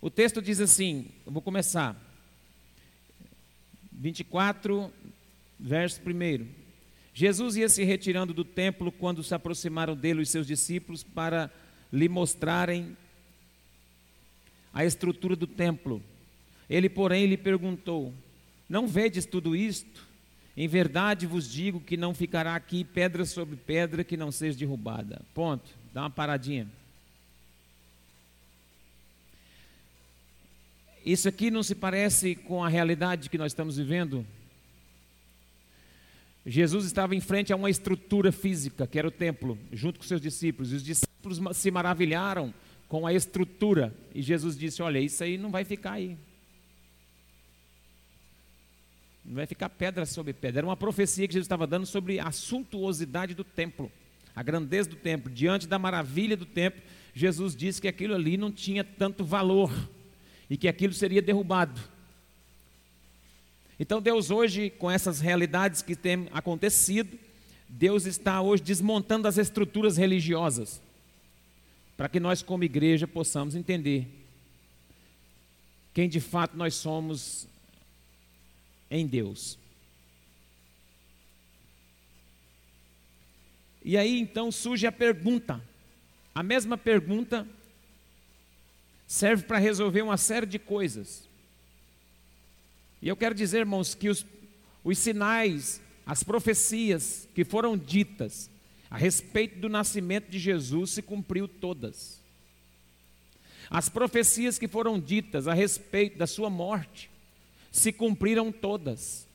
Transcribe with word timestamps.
O 0.00 0.08
texto 0.08 0.40
diz 0.40 0.60
assim, 0.60 1.06
eu 1.26 1.32
vou 1.32 1.42
começar. 1.42 1.96
24, 3.92 4.92
verso 5.58 6.00
1. 6.00 6.46
Jesus 7.12 7.56
ia 7.56 7.68
se 7.68 7.82
retirando 7.82 8.32
do 8.32 8.44
templo 8.44 8.92
quando 8.92 9.24
se 9.24 9.34
aproximaram 9.34 9.96
dele 9.96 10.22
os 10.22 10.30
seus 10.30 10.46
discípulos 10.46 11.02
para 11.02 11.50
lhe 11.92 12.08
mostrarem 12.08 12.96
a 14.72 14.84
estrutura 14.84 15.34
do 15.34 15.48
templo. 15.48 16.00
Ele, 16.70 16.88
porém, 16.88 17.26
lhe 17.26 17.36
perguntou: 17.36 18.14
Não 18.68 18.86
vedes 18.86 19.26
tudo 19.26 19.56
isto? 19.56 20.06
Em 20.56 20.68
verdade 20.68 21.26
vos 21.26 21.50
digo 21.50 21.80
que 21.80 21.96
não 21.96 22.14
ficará 22.14 22.54
aqui 22.54 22.84
pedra 22.84 23.24
sobre 23.24 23.56
pedra 23.56 24.04
que 24.04 24.16
não 24.16 24.30
seja 24.30 24.58
derrubada. 24.58 25.22
Ponto. 25.34 25.70
Dá 25.92 26.02
uma 26.02 26.10
paradinha. 26.10 26.68
Isso 31.08 31.26
aqui 31.26 31.50
não 31.50 31.62
se 31.62 31.74
parece 31.74 32.34
com 32.34 32.62
a 32.62 32.68
realidade 32.68 33.30
que 33.30 33.38
nós 33.38 33.52
estamos 33.52 33.78
vivendo? 33.78 34.26
Jesus 36.44 36.84
estava 36.84 37.16
em 37.16 37.20
frente 37.20 37.50
a 37.50 37.56
uma 37.56 37.70
estrutura 37.70 38.30
física, 38.30 38.86
que 38.86 38.98
era 38.98 39.08
o 39.08 39.10
templo, 39.10 39.58
junto 39.72 39.98
com 39.98 40.04
seus 40.04 40.20
discípulos. 40.20 40.70
E 40.70 40.76
os 40.76 40.84
discípulos 40.84 41.40
se 41.56 41.70
maravilharam 41.70 42.52
com 42.88 43.06
a 43.06 43.14
estrutura. 43.14 43.96
E 44.14 44.20
Jesus 44.20 44.54
disse: 44.54 44.82
Olha, 44.82 44.98
isso 44.98 45.24
aí 45.24 45.38
não 45.38 45.50
vai 45.50 45.64
ficar 45.64 45.92
aí. 45.92 46.14
Não 49.24 49.36
vai 49.36 49.46
ficar 49.46 49.70
pedra 49.70 50.04
sobre 50.04 50.34
pedra. 50.34 50.60
Era 50.60 50.66
uma 50.66 50.76
profecia 50.76 51.26
que 51.26 51.32
Jesus 51.32 51.46
estava 51.46 51.66
dando 51.66 51.86
sobre 51.86 52.20
a 52.20 52.30
suntuosidade 52.30 53.32
do 53.32 53.44
templo, 53.44 53.90
a 54.36 54.42
grandeza 54.42 54.90
do 54.90 54.96
templo. 54.96 55.32
Diante 55.32 55.66
da 55.66 55.78
maravilha 55.78 56.36
do 56.36 56.44
templo, 56.44 56.82
Jesus 57.14 57.56
disse 57.56 57.80
que 57.80 57.88
aquilo 57.88 58.14
ali 58.14 58.36
não 58.36 58.52
tinha 58.52 58.84
tanto 58.84 59.24
valor 59.24 59.72
e 60.48 60.56
que 60.56 60.68
aquilo 60.68 60.92
seria 60.92 61.22
derrubado. 61.22 61.80
Então, 63.78 64.02
Deus 64.02 64.30
hoje, 64.30 64.70
com 64.70 64.90
essas 64.90 65.20
realidades 65.20 65.82
que 65.82 65.94
têm 65.94 66.28
acontecido, 66.32 67.16
Deus 67.68 68.06
está 68.06 68.40
hoje 68.40 68.62
desmontando 68.62 69.28
as 69.28 69.38
estruturas 69.38 69.96
religiosas, 69.96 70.80
para 71.96 72.08
que 72.08 72.18
nós, 72.18 72.42
como 72.42 72.64
igreja, 72.64 73.06
possamos 73.06 73.54
entender 73.54 74.06
quem 75.92 76.08
de 76.08 76.20
fato 76.20 76.56
nós 76.56 76.74
somos 76.74 77.46
em 78.90 79.06
Deus. 79.06 79.58
E 83.84 83.96
aí 83.96 84.20
então 84.20 84.50
surge 84.52 84.86
a 84.86 84.92
pergunta, 84.92 85.62
a 86.34 86.42
mesma 86.42 86.76
pergunta 86.76 87.46
serve 89.08 89.44
para 89.44 89.56
resolver 89.56 90.02
uma 90.02 90.18
série 90.18 90.44
de 90.44 90.58
coisas. 90.58 91.26
E 93.00 93.08
eu 93.08 93.16
quero 93.16 93.34
dizer, 93.34 93.60
irmãos, 93.60 93.94
que 93.94 94.10
os, 94.10 94.24
os 94.84 94.98
sinais, 94.98 95.80
as 96.04 96.22
profecias 96.22 97.26
que 97.34 97.42
foram 97.42 97.76
ditas 97.76 98.50
a 98.90 98.98
respeito 98.98 99.58
do 99.58 99.68
nascimento 99.68 100.28
de 100.28 100.38
Jesus 100.38 100.90
se 100.90 101.00
cumpriu 101.00 101.48
todas. 101.48 102.20
As 103.70 103.88
profecias 103.88 104.58
que 104.58 104.68
foram 104.68 105.00
ditas 105.00 105.48
a 105.48 105.54
respeito 105.54 106.18
da 106.18 106.26
sua 106.26 106.50
morte 106.50 107.10
se 107.72 107.92
cumpriram 107.92 108.52
todas. 108.52 109.26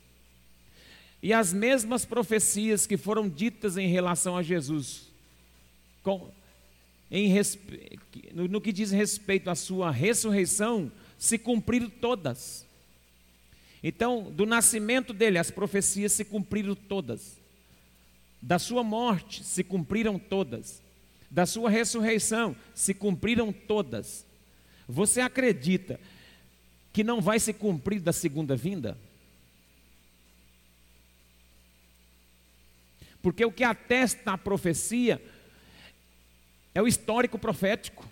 E 1.20 1.32
as 1.32 1.52
mesmas 1.52 2.04
profecias 2.04 2.86
que 2.86 2.96
foram 2.96 3.28
ditas 3.28 3.76
em 3.76 3.88
relação 3.88 4.36
a 4.36 4.42
Jesus, 4.42 5.08
com, 6.02 6.30
no, 8.32 8.48
no 8.48 8.60
que 8.60 8.72
diz 8.72 8.90
respeito 8.90 9.48
à 9.48 9.54
sua 9.54 9.90
ressurreição, 9.90 10.90
se 11.16 11.38
cumpriram 11.38 11.88
todas. 11.88 12.66
Então, 13.82 14.32
do 14.32 14.44
nascimento 14.44 15.12
dele, 15.12 15.38
as 15.38 15.50
profecias 15.50 16.12
se 16.12 16.24
cumpriram 16.24 16.74
todas. 16.74 17.38
Da 18.42 18.58
sua 18.58 18.82
morte 18.82 19.44
se 19.44 19.62
cumpriram 19.62 20.18
todas. 20.18 20.82
Da 21.30 21.46
sua 21.46 21.70
ressurreição 21.70 22.56
se 22.74 22.92
cumpriram 22.94 23.52
todas. 23.52 24.24
Você 24.88 25.20
acredita 25.20 26.00
que 26.92 27.04
não 27.04 27.20
vai 27.20 27.38
se 27.38 27.52
cumprir 27.52 28.00
da 28.00 28.12
segunda 28.12 28.56
vinda? 28.56 28.98
Porque 33.22 33.44
o 33.44 33.52
que 33.52 33.64
atesta 33.64 34.32
a 34.32 34.38
profecia 34.38 35.20
é 36.74 36.82
o 36.82 36.88
histórico 36.88 37.38
profético 37.38 38.04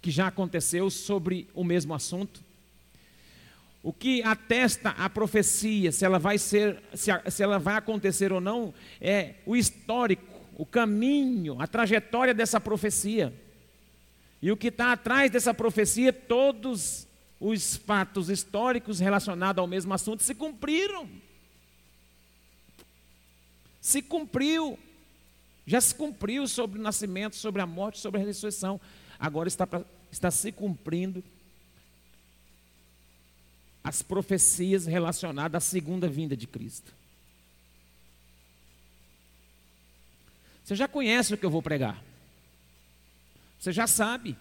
que 0.00 0.10
já 0.10 0.28
aconteceu 0.28 0.88
sobre 0.88 1.48
o 1.52 1.64
mesmo 1.64 1.92
assunto. 1.92 2.40
O 3.82 3.92
que 3.92 4.22
atesta 4.22 4.90
a 4.90 5.10
profecia, 5.10 5.90
se 5.90 6.04
ela 6.04 6.18
vai 6.18 6.38
ser, 6.38 6.82
se, 6.94 7.10
se 7.30 7.42
ela 7.42 7.58
vai 7.58 7.76
acontecer 7.76 8.32
ou 8.32 8.40
não, 8.40 8.72
é 9.00 9.34
o 9.44 9.56
histórico, 9.56 10.24
o 10.56 10.64
caminho, 10.64 11.60
a 11.60 11.66
trajetória 11.66 12.32
dessa 12.32 12.60
profecia. 12.60 13.32
E 14.40 14.52
o 14.52 14.56
que 14.56 14.68
está 14.68 14.92
atrás 14.92 15.30
dessa 15.30 15.52
profecia, 15.52 16.12
todos 16.12 17.06
os 17.40 17.76
fatos 17.76 18.30
históricos 18.30 19.00
relacionados 19.00 19.60
ao 19.60 19.66
mesmo 19.66 19.92
assunto 19.92 20.22
se 20.22 20.34
cumpriram. 20.34 21.08
Se 23.80 24.02
cumpriu. 24.02 24.78
Já 25.66 25.80
se 25.80 25.94
cumpriu 25.94 26.46
sobre 26.46 26.78
o 26.78 26.82
nascimento, 26.82 27.34
sobre 27.34 27.60
a 27.60 27.66
morte, 27.66 27.98
sobre 27.98 28.20
a 28.20 28.24
ressurreição. 28.24 28.80
Agora 29.18 29.48
está, 29.48 29.68
está 30.10 30.30
se 30.30 30.52
cumprindo 30.52 31.24
as 33.82 34.02
profecias 34.02 34.86
relacionadas 34.86 35.64
à 35.64 35.66
segunda 35.66 36.08
vinda 36.08 36.36
de 36.36 36.46
Cristo. 36.46 36.94
Você 40.64 40.74
já 40.74 40.88
conhece 40.88 41.34
o 41.34 41.38
que 41.38 41.46
eu 41.46 41.50
vou 41.50 41.62
pregar. 41.62 42.02
Você 43.58 43.72
já 43.72 43.86
sabe. 43.86 44.36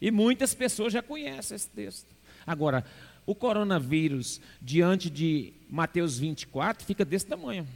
E 0.00 0.10
muitas 0.10 0.54
pessoas 0.54 0.92
já 0.92 1.02
conhecem 1.02 1.54
esse 1.54 1.68
texto. 1.68 2.08
Agora, 2.46 2.84
o 3.30 3.34
coronavírus, 3.34 4.40
diante 4.60 5.08
de 5.08 5.52
Mateus 5.68 6.18
24, 6.18 6.84
fica 6.84 7.04
desse 7.04 7.26
tamanho. 7.26 7.66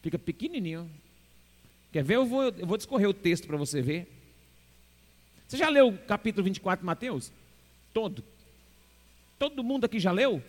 Fica 0.00 0.18
pequenininho. 0.18 0.90
Quer 1.92 2.02
ver? 2.02 2.16
Eu 2.16 2.24
vou, 2.24 2.44
eu 2.44 2.66
vou 2.66 2.78
discorrer 2.78 3.06
o 3.06 3.12
texto 3.12 3.46
para 3.46 3.58
você 3.58 3.82
ver. 3.82 4.10
Você 5.46 5.58
já 5.58 5.68
leu 5.68 5.88
o 5.88 5.98
capítulo 5.98 6.42
24 6.42 6.82
de 6.82 6.86
Mateus? 6.86 7.30
Todo. 7.92 8.24
Todo 9.38 9.62
mundo 9.62 9.84
aqui 9.84 10.00
já 10.00 10.10
leu? 10.10 10.42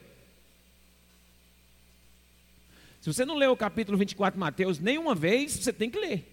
Se 3.02 3.12
você 3.12 3.25
não 3.25 3.36
leu 3.36 3.52
o 3.52 3.57
capítulo 3.57 3.97
24 3.97 4.38
de 4.38 4.40
Mateus 4.40 4.80
nenhuma 4.80 5.13
vez, 5.13 5.52
você 5.52 5.74
tem 5.74 5.90
que 5.90 6.00
ler. 6.00 6.25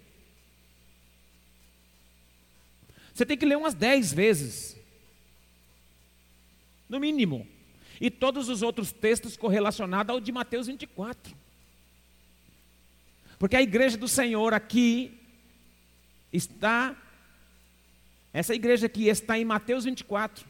Você 3.12 3.26
tem 3.26 3.36
que 3.36 3.44
ler 3.44 3.56
umas 3.56 3.74
10 3.74 4.12
vezes. 4.12 4.81
No 6.92 7.00
mínimo. 7.00 7.48
E 7.98 8.10
todos 8.10 8.50
os 8.50 8.60
outros 8.60 8.92
textos 8.92 9.34
correlacionados 9.34 10.12
ao 10.12 10.20
de 10.20 10.30
Mateus 10.30 10.66
24. 10.66 11.34
Porque 13.38 13.56
a 13.56 13.62
igreja 13.62 13.96
do 13.96 14.06
Senhor 14.06 14.52
aqui 14.52 15.18
está 16.30 16.94
essa 18.30 18.54
igreja 18.54 18.84
aqui 18.84 19.08
está 19.08 19.38
em 19.38 19.44
Mateus 19.44 19.84
24. 19.84 20.44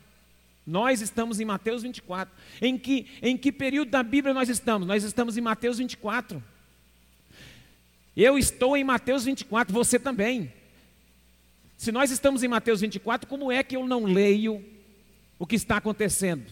Nós 0.66 1.00
estamos 1.00 1.38
em 1.38 1.44
Mateus 1.44 1.84
24. 1.84 2.34
Em 2.60 2.76
que, 2.76 3.06
em 3.22 3.36
que 3.36 3.52
período 3.52 3.92
da 3.92 4.02
Bíblia 4.02 4.34
nós 4.34 4.48
estamos? 4.48 4.88
Nós 4.88 5.04
estamos 5.04 5.36
em 5.36 5.40
Mateus 5.40 5.78
24. 5.78 6.42
Eu 8.16 8.36
estou 8.36 8.76
em 8.76 8.82
Mateus 8.82 9.26
24, 9.26 9.72
você 9.72 9.96
também. 9.96 10.52
Se 11.76 11.92
nós 11.92 12.10
estamos 12.10 12.42
em 12.42 12.48
Mateus 12.48 12.80
24, 12.80 13.28
como 13.28 13.52
é 13.52 13.62
que 13.62 13.76
eu 13.76 13.86
não 13.86 14.02
leio 14.02 14.71
o 15.38 15.46
que 15.46 15.56
está 15.56 15.76
acontecendo? 15.76 16.50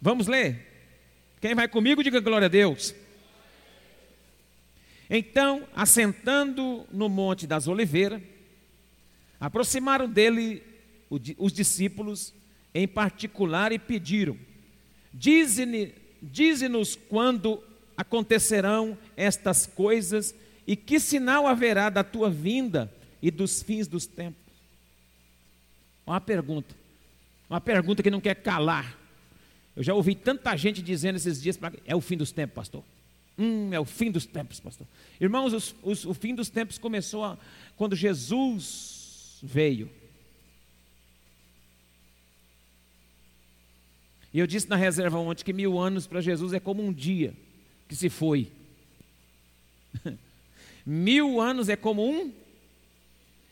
Vamos 0.00 0.26
ler? 0.26 0.66
Quem 1.40 1.54
vai 1.54 1.68
comigo, 1.68 2.02
diga 2.02 2.20
glória 2.20 2.46
a 2.46 2.50
Deus. 2.50 2.94
Então, 5.10 5.66
assentando 5.74 6.86
no 6.90 7.08
Monte 7.08 7.46
das 7.46 7.66
Oliveiras, 7.66 8.20
Aproximaram 9.40 10.08
dele 10.08 10.62
os 11.38 11.52
discípulos 11.52 12.34
em 12.74 12.88
particular 12.88 13.72
e 13.72 13.78
pediram: 13.78 14.36
Dize-nos 15.12 16.96
quando 16.96 17.62
acontecerão 17.96 18.98
estas 19.16 19.64
coisas 19.66 20.34
e 20.66 20.74
que 20.76 20.98
sinal 20.98 21.46
haverá 21.46 21.88
da 21.88 22.02
tua 22.02 22.28
vinda 22.28 22.92
e 23.22 23.30
dos 23.30 23.62
fins 23.62 23.86
dos 23.86 24.06
tempos. 24.06 24.47
Uma 26.08 26.22
pergunta, 26.22 26.74
uma 27.50 27.60
pergunta 27.60 28.02
que 28.02 28.10
não 28.10 28.18
quer 28.18 28.34
calar. 28.36 28.98
Eu 29.76 29.82
já 29.82 29.92
ouvi 29.92 30.14
tanta 30.14 30.56
gente 30.56 30.80
dizendo 30.80 31.16
esses 31.16 31.42
dias: 31.42 31.58
é 31.84 31.94
o 31.94 32.00
fim 32.00 32.16
dos 32.16 32.32
tempos, 32.32 32.54
pastor. 32.54 32.82
Hum, 33.38 33.68
é 33.74 33.78
o 33.78 33.84
fim 33.84 34.10
dos 34.10 34.24
tempos, 34.24 34.58
pastor. 34.58 34.86
Irmãos, 35.20 35.52
os, 35.52 35.74
os, 35.82 36.06
o 36.06 36.14
fim 36.14 36.34
dos 36.34 36.48
tempos 36.48 36.78
começou 36.78 37.24
a, 37.24 37.36
quando 37.76 37.94
Jesus 37.94 39.38
veio. 39.42 39.90
E 44.32 44.38
eu 44.38 44.46
disse 44.46 44.66
na 44.66 44.76
reserva 44.76 45.18
ontem 45.18 45.44
que 45.44 45.52
mil 45.52 45.78
anos 45.78 46.06
para 46.06 46.22
Jesus 46.22 46.54
é 46.54 46.60
como 46.60 46.82
um 46.82 46.90
dia 46.90 47.34
que 47.86 47.94
se 47.94 48.08
foi. 48.08 48.50
mil 50.86 51.38
anos 51.38 51.68
é 51.68 51.76
como 51.76 52.02
um, 52.08 52.32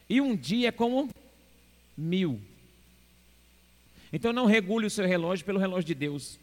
e 0.09 0.23
um 0.23 0.35
dia 0.35 0.69
é 0.69 0.73
como 0.73 1.11
mil. 1.97 2.41
Então 4.13 4.33
não 4.33 4.47
regule 4.47 4.87
o 4.87 4.91
seu 4.91 5.07
relógio 5.07 5.45
pelo 5.45 5.59
relógio 5.59 5.87
de 5.87 5.95
Deus. 5.95 6.39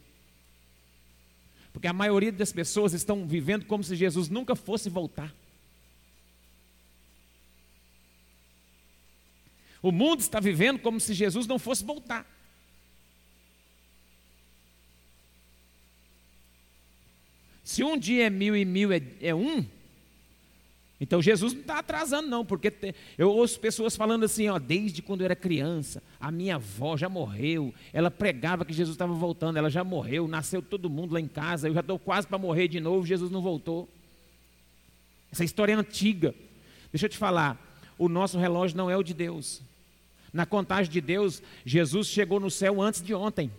Porque 1.71 1.87
a 1.87 1.93
maioria 1.93 2.31
das 2.31 2.51
pessoas 2.51 2.93
estão 2.93 3.27
vivendo 3.27 3.65
como 3.65 3.83
se 3.83 3.95
Jesus 3.95 4.29
nunca 4.29 4.55
fosse 4.55 4.89
voltar. 4.89 5.33
O 9.81 9.91
mundo 9.91 10.21
está 10.21 10.39
vivendo 10.39 10.79
como 10.79 10.99
se 10.99 11.13
Jesus 11.13 11.45
não 11.45 11.59
fosse 11.59 11.83
voltar. 11.83 12.25
Se 17.63 17.83
um 17.83 17.97
dia 17.97 18.27
é 18.27 18.29
mil 18.29 18.55
e 18.55 18.63
mil 18.63 18.91
é, 18.91 19.01
é 19.19 19.33
um, 19.33 19.65
então 21.03 21.21
Jesus 21.21 21.51
não 21.51 21.59
está 21.59 21.79
atrasando, 21.79 22.29
não, 22.29 22.45
porque 22.45 22.71
eu 23.17 23.29
ouço 23.29 23.59
pessoas 23.59 23.93
falando 23.93 24.23
assim, 24.23 24.47
ó, 24.47 24.57
desde 24.57 25.01
quando 25.01 25.19
eu 25.19 25.25
era 25.25 25.35
criança, 25.35 26.01
a 26.17 26.31
minha 26.31 26.55
avó 26.55 26.95
já 26.95 27.09
morreu, 27.09 27.73
ela 27.91 28.09
pregava 28.09 28.63
que 28.63 28.71
Jesus 28.71 28.95
estava 28.95 29.13
voltando, 29.13 29.57
ela 29.57 29.69
já 29.69 29.83
morreu, 29.83 30.29
nasceu 30.29 30.61
todo 30.61 30.89
mundo 30.89 31.11
lá 31.11 31.19
em 31.19 31.27
casa, 31.27 31.67
eu 31.67 31.73
já 31.73 31.81
estou 31.81 31.99
quase 31.99 32.25
para 32.25 32.37
morrer 32.37 32.69
de 32.69 32.79
novo, 32.79 33.05
Jesus 33.05 33.29
não 33.29 33.41
voltou. 33.41 33.89
Essa 35.29 35.43
história 35.43 35.73
é 35.73 35.75
antiga. 35.75 36.33
Deixa 36.89 37.07
eu 37.07 37.09
te 37.09 37.17
falar, 37.17 37.61
o 37.97 38.07
nosso 38.07 38.39
relógio 38.39 38.77
não 38.77 38.89
é 38.89 38.95
o 38.95 39.03
de 39.03 39.13
Deus. 39.13 39.61
Na 40.31 40.45
contagem 40.45 40.89
de 40.89 41.01
Deus, 41.01 41.43
Jesus 41.65 42.07
chegou 42.07 42.39
no 42.39 42.49
céu 42.49 42.81
antes 42.81 43.01
de 43.01 43.13
ontem. 43.13 43.51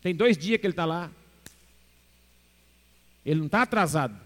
Tem 0.00 0.14
dois 0.14 0.38
dias 0.38 0.58
que 0.58 0.66
ele 0.66 0.72
está 0.72 0.86
lá. 0.86 1.10
Ele 3.26 3.40
não 3.40 3.46
está 3.46 3.62
atrasado. 3.62 4.16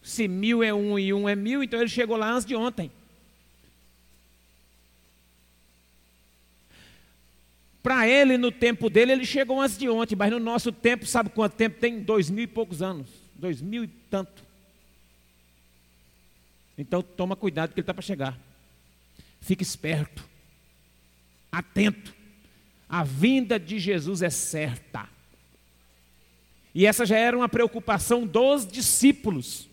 Se 0.00 0.28
mil 0.28 0.62
é 0.62 0.72
um 0.72 0.96
e 0.96 1.12
um 1.12 1.28
é 1.28 1.34
mil, 1.34 1.64
então 1.64 1.80
ele 1.80 1.88
chegou 1.88 2.16
lá 2.16 2.30
antes 2.30 2.46
de 2.46 2.54
ontem. 2.54 2.92
Para 7.82 8.06
ele, 8.06 8.38
no 8.38 8.52
tempo 8.52 8.88
dele, 8.88 9.10
ele 9.10 9.24
chegou 9.24 9.60
antes 9.60 9.76
de 9.76 9.88
ontem, 9.88 10.14
mas 10.14 10.30
no 10.30 10.38
nosso 10.38 10.70
tempo, 10.70 11.04
sabe 11.04 11.30
quanto 11.30 11.54
tempo 11.54 11.80
tem? 11.80 12.00
Dois 12.00 12.30
mil 12.30 12.44
e 12.44 12.46
poucos 12.46 12.80
anos. 12.80 13.08
Dois 13.34 13.60
mil 13.60 13.82
e 13.82 13.88
tanto. 13.88 14.44
Então 16.78 17.02
toma 17.02 17.34
cuidado 17.34 17.70
que 17.70 17.80
ele 17.80 17.82
está 17.82 17.92
para 17.92 18.02
chegar. 18.02 18.38
Fique 19.40 19.64
esperto. 19.64 20.24
Atento. 21.50 22.14
A 22.88 23.02
vinda 23.02 23.58
de 23.58 23.80
Jesus 23.80 24.22
é 24.22 24.30
certa. 24.30 25.08
E 26.74 26.86
essa 26.86 27.04
já 27.04 27.16
era 27.16 27.36
uma 27.36 27.48
preocupação 27.48 28.26
dos 28.26 28.66
discípulos. 28.66 29.68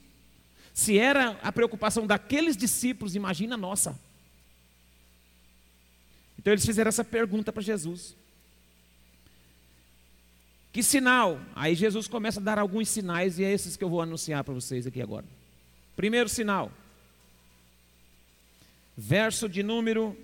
Se 0.74 0.98
era 0.98 1.40
a 1.42 1.51
preocupação 1.51 2.06
daqueles 2.06 2.57
discípulos, 2.57 3.16
imagina 3.16 3.56
a 3.56 3.57
nossa. 3.57 3.98
Então 6.38 6.54
eles 6.54 6.66
fizeram 6.66 6.90
essa 6.90 7.04
pergunta 7.04 7.51
para 7.51 7.62
Jesus. 7.62 8.16
Que 10.72 10.84
sinal? 10.84 11.40
Aí 11.56 11.74
Jesus 11.74 12.07
começa 12.07 12.40
a 12.40 12.44
dar 12.44 12.60
alguns 12.60 12.90
sinais 12.90 13.40
e 13.40 13.44
é 13.44 13.52
esses 13.52 13.75
que 13.75 13.84
eu 13.84 13.90
vou 13.90 14.02
anunciar 14.02 14.44
para 14.44 14.54
vocês 14.54 14.86
aqui 14.86 15.02
agora. 15.02 15.25
Primeiro 15.95 16.30
sinal. 16.30 16.72
Verso 18.95 19.50
de 19.50 19.63
número 19.63 20.16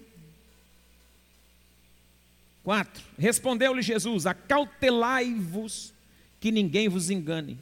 4. 2.63 3.03
Respondeu-lhe 3.17 3.81
Jesus: 3.81 4.25
Acautelai-vos 4.25 5.94
que 6.39 6.51
ninguém 6.51 6.87
vos 6.87 7.09
engane. 7.09 7.57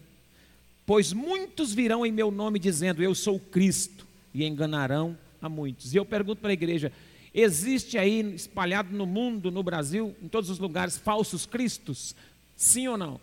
Pois 0.86 1.14
muitos 1.14 1.74
virão 1.74 2.06
em 2.06 2.12
meu 2.12 2.30
nome 2.30 2.60
dizendo: 2.60 3.02
Eu 3.02 3.16
sou 3.16 3.40
Cristo, 3.40 4.06
e 4.34 4.46
enganarão 4.46 5.18
a 5.42 5.48
muitos. 5.48 5.94
E 5.94 5.98
eu 5.98 6.06
pergunto 6.06 6.42
para 6.42 6.50
a 6.50 6.54
igreja: 6.54 6.92
existe 7.34 7.98
aí 7.98 8.22
espalhado 8.34 8.96
no 8.96 9.06
mundo, 9.06 9.52
no 9.52 9.64
Brasil, 9.64 10.16
em 10.22 10.28
todos 10.28 10.50
os 10.50 10.60
lugares, 10.60 10.98
falsos 10.98 11.46
cristos? 11.46 12.16
Sim 12.56 12.88
ou 12.88 12.98
não? 12.98 13.20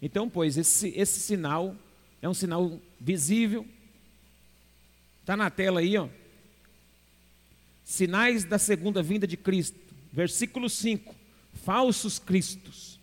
Então, 0.00 0.28
pois, 0.28 0.56
esse, 0.58 0.88
esse 0.96 1.20
sinal 1.20 1.74
é 2.20 2.28
um 2.28 2.34
sinal 2.34 2.78
visível. 3.00 3.66
Está 5.20 5.36
na 5.36 5.50
tela 5.50 5.80
aí, 5.80 5.96
ó. 5.96 6.08
Sinais 7.84 8.44
da 8.44 8.58
segunda 8.58 9.02
vinda 9.02 9.26
de 9.26 9.36
Cristo. 9.36 9.78
Versículo 10.12 10.68
5. 10.68 11.14
Falsos 11.64 12.18
cristos. 12.18 12.93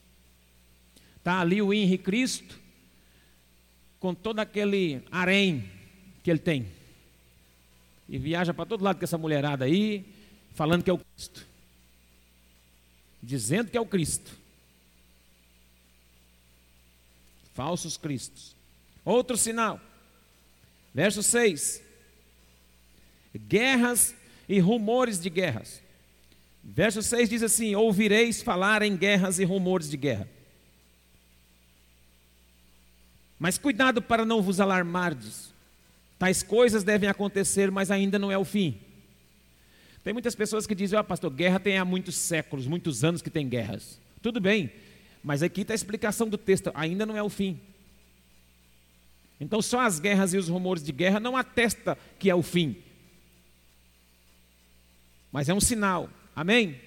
Está 1.21 1.39
ali 1.39 1.61
o 1.61 1.71
Henri 1.71 1.99
Cristo, 1.99 2.59
com 3.99 4.11
todo 4.11 4.39
aquele 4.39 5.03
harém 5.11 5.69
que 6.23 6.31
ele 6.31 6.39
tem. 6.39 6.65
E 8.09 8.17
viaja 8.17 8.55
para 8.55 8.65
todo 8.65 8.83
lado 8.83 8.97
com 8.97 9.05
essa 9.05 9.19
mulherada 9.19 9.65
aí, 9.65 10.03
falando 10.55 10.83
que 10.83 10.89
é 10.89 10.93
o 10.93 10.97
Cristo. 10.97 11.45
Dizendo 13.21 13.69
que 13.69 13.77
é 13.77 13.79
o 13.79 13.85
Cristo. 13.85 14.35
Falsos 17.53 17.97
cristos. 17.97 18.55
Outro 19.05 19.37
sinal. 19.37 19.79
Verso 20.91 21.21
6. 21.21 21.83
Guerras 23.47 24.15
e 24.49 24.59
rumores 24.59 25.21
de 25.21 25.29
guerras. 25.29 25.83
Verso 26.63 27.03
6 27.03 27.29
diz 27.29 27.43
assim: 27.43 27.75
Ouvireis 27.75 28.41
falar 28.41 28.81
em 28.81 28.97
guerras 28.97 29.37
e 29.37 29.43
rumores 29.43 29.87
de 29.87 29.97
guerra. 29.97 30.27
Mas 33.41 33.57
cuidado 33.57 34.03
para 34.03 34.23
não 34.23 34.39
vos 34.39 34.59
alarmardes. 34.59 35.51
Tais 36.19 36.43
coisas 36.43 36.83
devem 36.83 37.09
acontecer, 37.09 37.71
mas 37.71 37.89
ainda 37.89 38.19
não 38.19 38.31
é 38.31 38.37
o 38.37 38.45
fim. 38.45 38.79
Tem 40.03 40.13
muitas 40.13 40.35
pessoas 40.35 40.67
que 40.67 40.75
dizem, 40.75 40.95
ó 40.95 41.01
oh, 41.01 41.03
pastor, 41.03 41.31
guerra 41.31 41.59
tem 41.59 41.75
há 41.75 41.83
muitos 41.83 42.13
séculos, 42.13 42.67
muitos 42.67 43.03
anos 43.03 43.19
que 43.19 43.31
tem 43.31 43.49
guerras. 43.49 43.99
Tudo 44.21 44.39
bem, 44.39 44.71
mas 45.23 45.41
aqui 45.41 45.61
está 45.61 45.73
a 45.73 45.75
explicação 45.75 46.29
do 46.29 46.37
texto, 46.37 46.69
ainda 46.75 47.03
não 47.03 47.17
é 47.17 47.23
o 47.23 47.29
fim. 47.29 47.59
Então 49.39 49.59
só 49.59 49.79
as 49.79 49.99
guerras 49.99 50.35
e 50.35 50.37
os 50.37 50.47
rumores 50.47 50.83
de 50.83 50.91
guerra 50.91 51.19
não 51.19 51.35
atesta 51.35 51.97
que 52.19 52.29
é 52.29 52.35
o 52.35 52.43
fim. 52.43 52.75
Mas 55.31 55.49
é 55.49 55.53
um 55.55 55.59
sinal. 55.59 56.11
Amém? 56.35 56.79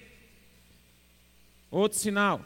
Outro 1.69 1.97
sinal. 1.97 2.45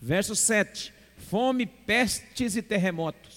Verso 0.00 0.36
7 0.36 0.96
fome, 1.18 1.66
pestes 1.66 2.56
e 2.56 2.62
terremotos. 2.62 3.27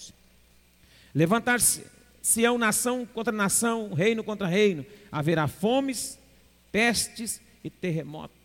Levantar-se-ão 1.13 2.57
nação 2.57 3.05
contra 3.05 3.31
nação, 3.31 3.93
reino 3.93 4.23
contra 4.23 4.47
reino. 4.47 4.85
Haverá 5.11 5.47
fomes, 5.47 6.17
pestes 6.71 7.41
e 7.63 7.69
terremotos. 7.69 8.41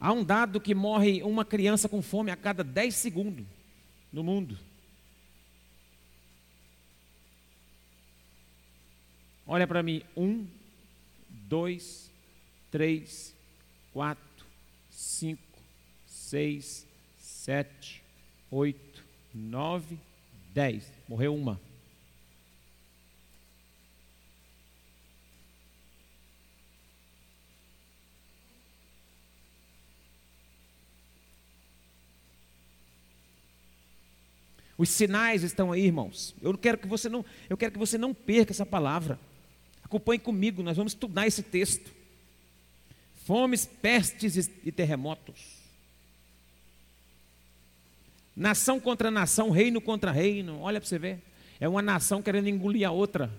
Há 0.00 0.12
um 0.12 0.24
dado 0.24 0.60
que 0.60 0.74
morre 0.74 1.22
uma 1.22 1.44
criança 1.44 1.88
com 1.88 2.02
fome 2.02 2.32
a 2.32 2.36
cada 2.36 2.64
10 2.64 2.92
segundos 2.92 3.46
no 4.12 4.24
mundo. 4.24 4.58
Olha 9.46 9.66
para 9.66 9.82
mim. 9.82 10.02
Um, 10.16 10.46
dois, 11.28 12.10
três, 12.72 13.34
quatro, 13.92 14.46
cinco, 14.90 15.42
seis, 16.06 16.86
sete, 17.18 18.02
oito, 18.50 19.04
nove, 19.32 19.98
dez. 20.54 20.90
Morreu 21.06 21.36
uma. 21.36 21.60
Os 34.78 34.88
sinais 34.88 35.42
estão 35.42 35.70
aí, 35.70 35.84
irmãos. 35.84 36.34
Eu 36.40 36.56
quero 36.56 36.78
que 36.78 36.88
você 36.88 37.08
não, 37.08 37.24
eu 37.50 37.56
quero 37.56 37.70
que 37.70 37.78
você 37.78 37.98
não 37.98 38.14
perca 38.14 38.50
essa 38.50 38.64
palavra. 38.64 39.20
Acompanhe 39.84 40.18
comigo, 40.18 40.62
nós 40.62 40.76
vamos 40.78 40.92
estudar 40.94 41.26
esse 41.26 41.42
texto 41.42 42.01
fomes, 43.26 43.66
pestes 43.66 44.36
e 44.64 44.72
terremotos. 44.72 45.62
Nação 48.34 48.80
contra 48.80 49.10
nação, 49.10 49.50
reino 49.50 49.80
contra 49.80 50.10
reino. 50.10 50.60
Olha 50.60 50.80
para 50.80 50.88
você 50.88 50.98
ver. 50.98 51.22
É 51.60 51.68
uma 51.68 51.82
nação 51.82 52.22
querendo 52.22 52.48
engolir 52.48 52.86
a 52.86 52.90
outra. 52.90 53.30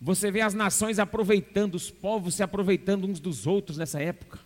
Você 0.00 0.32
vê 0.32 0.40
as 0.40 0.52
nações 0.52 0.98
aproveitando, 0.98 1.76
os 1.76 1.88
povos 1.88 2.34
se 2.34 2.42
aproveitando 2.42 3.06
uns 3.06 3.20
dos 3.20 3.46
outros 3.46 3.78
nessa 3.78 4.02
época. 4.02 4.40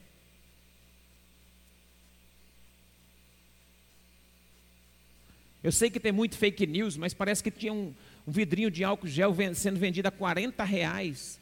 Eu 5.66 5.72
sei 5.72 5.90
que 5.90 5.98
tem 5.98 6.12
muito 6.12 6.38
fake 6.38 6.64
news, 6.64 6.96
mas 6.96 7.12
parece 7.12 7.42
que 7.42 7.50
tinha 7.50 7.72
um, 7.72 7.92
um 8.24 8.30
vidrinho 8.30 8.70
de 8.70 8.84
álcool 8.84 9.08
gel 9.08 9.34
sendo 9.52 9.80
vendido 9.80 10.06
a 10.06 10.12
40 10.12 10.62
reais. 10.62 11.40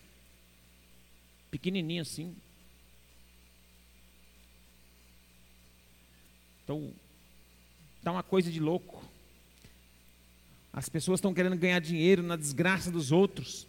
Pequenininho 1.50 2.00
assim. 2.00 2.34
Então, 6.62 6.90
está 7.98 8.12
uma 8.12 8.22
coisa 8.22 8.50
de 8.50 8.58
louco. 8.60 9.04
As 10.72 10.88
pessoas 10.88 11.18
estão 11.18 11.34
querendo 11.34 11.58
ganhar 11.58 11.80
dinheiro 11.80 12.22
na 12.22 12.36
desgraça 12.36 12.90
dos 12.90 13.12
outros. 13.12 13.66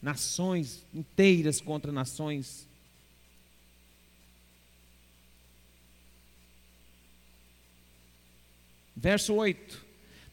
Nações 0.00 0.82
inteiras 0.94 1.60
contra 1.60 1.92
nações. 1.92 2.65
Verso 8.96 9.34
8: 9.34 9.84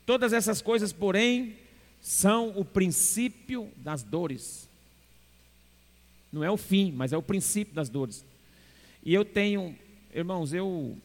Todas 0.06 0.32
essas 0.32 0.62
coisas, 0.62 0.94
porém, 0.94 1.58
são 2.02 2.58
o 2.58 2.64
princípio 2.64 3.70
das 3.78 4.04
dores. 4.04 4.70
Não 6.32 6.44
é 6.44 6.50
o 6.50 6.58
fim, 6.58 6.92
mas 6.92 7.14
é 7.14 7.18
o 7.18 7.22
princípio 7.22 7.74
das 7.74 7.90
dores. 7.90 8.26
E 9.04 9.14
eu 9.14 9.26
tenho, 9.26 9.76
irmãos, 10.14 10.54
eu 10.54 10.98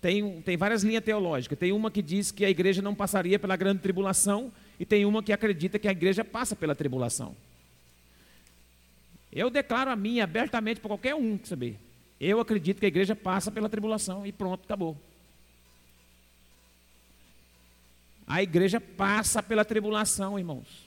tem, 0.00 0.42
tem 0.42 0.56
várias 0.56 0.82
linhas 0.82 1.02
teológicas. 1.02 1.58
Tem 1.58 1.72
uma 1.72 1.90
que 1.90 2.02
diz 2.02 2.30
que 2.30 2.44
a 2.44 2.50
igreja 2.50 2.82
não 2.82 2.94
passaria 2.94 3.38
pela 3.38 3.56
grande 3.56 3.80
tribulação, 3.80 4.52
e 4.78 4.84
tem 4.84 5.04
uma 5.04 5.22
que 5.22 5.32
acredita 5.32 5.78
que 5.78 5.88
a 5.88 5.92
igreja 5.92 6.24
passa 6.24 6.54
pela 6.54 6.74
tribulação. 6.74 7.34
Eu 9.32 9.50
declaro 9.50 9.90
a 9.90 9.96
minha 9.96 10.24
abertamente 10.24 10.80
para 10.80 10.88
qualquer 10.88 11.14
um 11.14 11.38
saber. 11.42 11.78
Eu 12.20 12.40
acredito 12.40 12.78
que 12.78 12.86
a 12.86 12.88
igreja 12.88 13.14
passa 13.14 13.50
pela 13.50 13.68
tribulação 13.68 14.26
e 14.26 14.32
pronto, 14.32 14.64
acabou. 14.64 14.96
A 18.28 18.42
igreja 18.42 18.78
passa 18.78 19.42
pela 19.42 19.64
tribulação, 19.64 20.38
irmãos. 20.38 20.86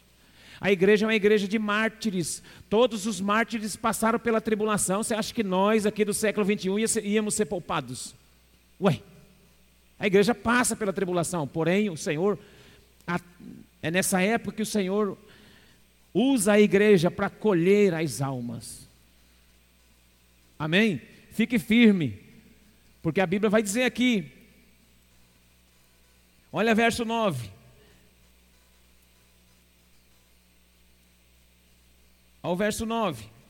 A 0.60 0.71
igreja 0.71 1.05
é 1.05 1.07
uma 1.07 1.15
igreja 1.15 1.48
de 1.48 1.57
mártires. 1.57 2.43
Todos 2.69 3.07
os 3.07 3.19
mártires 3.19 3.75
passaram 3.75 4.19
pela 4.19 4.39
tribulação. 4.39 5.01
Você 5.01 5.15
acha 5.15 5.33
que 5.33 5.43
nós 5.43 5.88
aqui 5.88 6.05
do 6.05 6.13
século 6.13 6.45
21 6.45 6.77
íamos 7.03 7.33
ser 7.33 7.45
poupados? 7.45 8.13
Ué, 8.79 9.01
a 9.98 10.05
igreja 10.05 10.36
passa 10.36 10.75
pela 10.75 10.93
tribulação, 10.93 11.48
porém 11.48 11.89
o 11.89 11.98
Senhor, 11.98 12.38
é 13.81 13.89
nessa 13.89 14.21
época 14.21 14.57
que 14.57 14.62
o 14.62 14.65
Senhor 14.65 15.17
usa 16.13 16.53
a 16.53 16.62
igreja 16.62 17.10
para 17.10 17.27
colher 17.27 17.95
as 17.95 18.21
almas. 18.21 18.88
Amém? 20.60 21.01
Fique 21.31 21.57
firme, 21.57 22.19
porque 23.01 23.19
a 23.19 23.25
Bíblia 23.25 23.50
vai 23.50 23.63
dizer 23.63 23.83
aqui, 23.83 24.31
olha 26.51 26.75
verso 26.75 27.05
9. 27.05 27.50
Ao 32.43 32.55
verso 32.55 32.86
9 32.86 33.41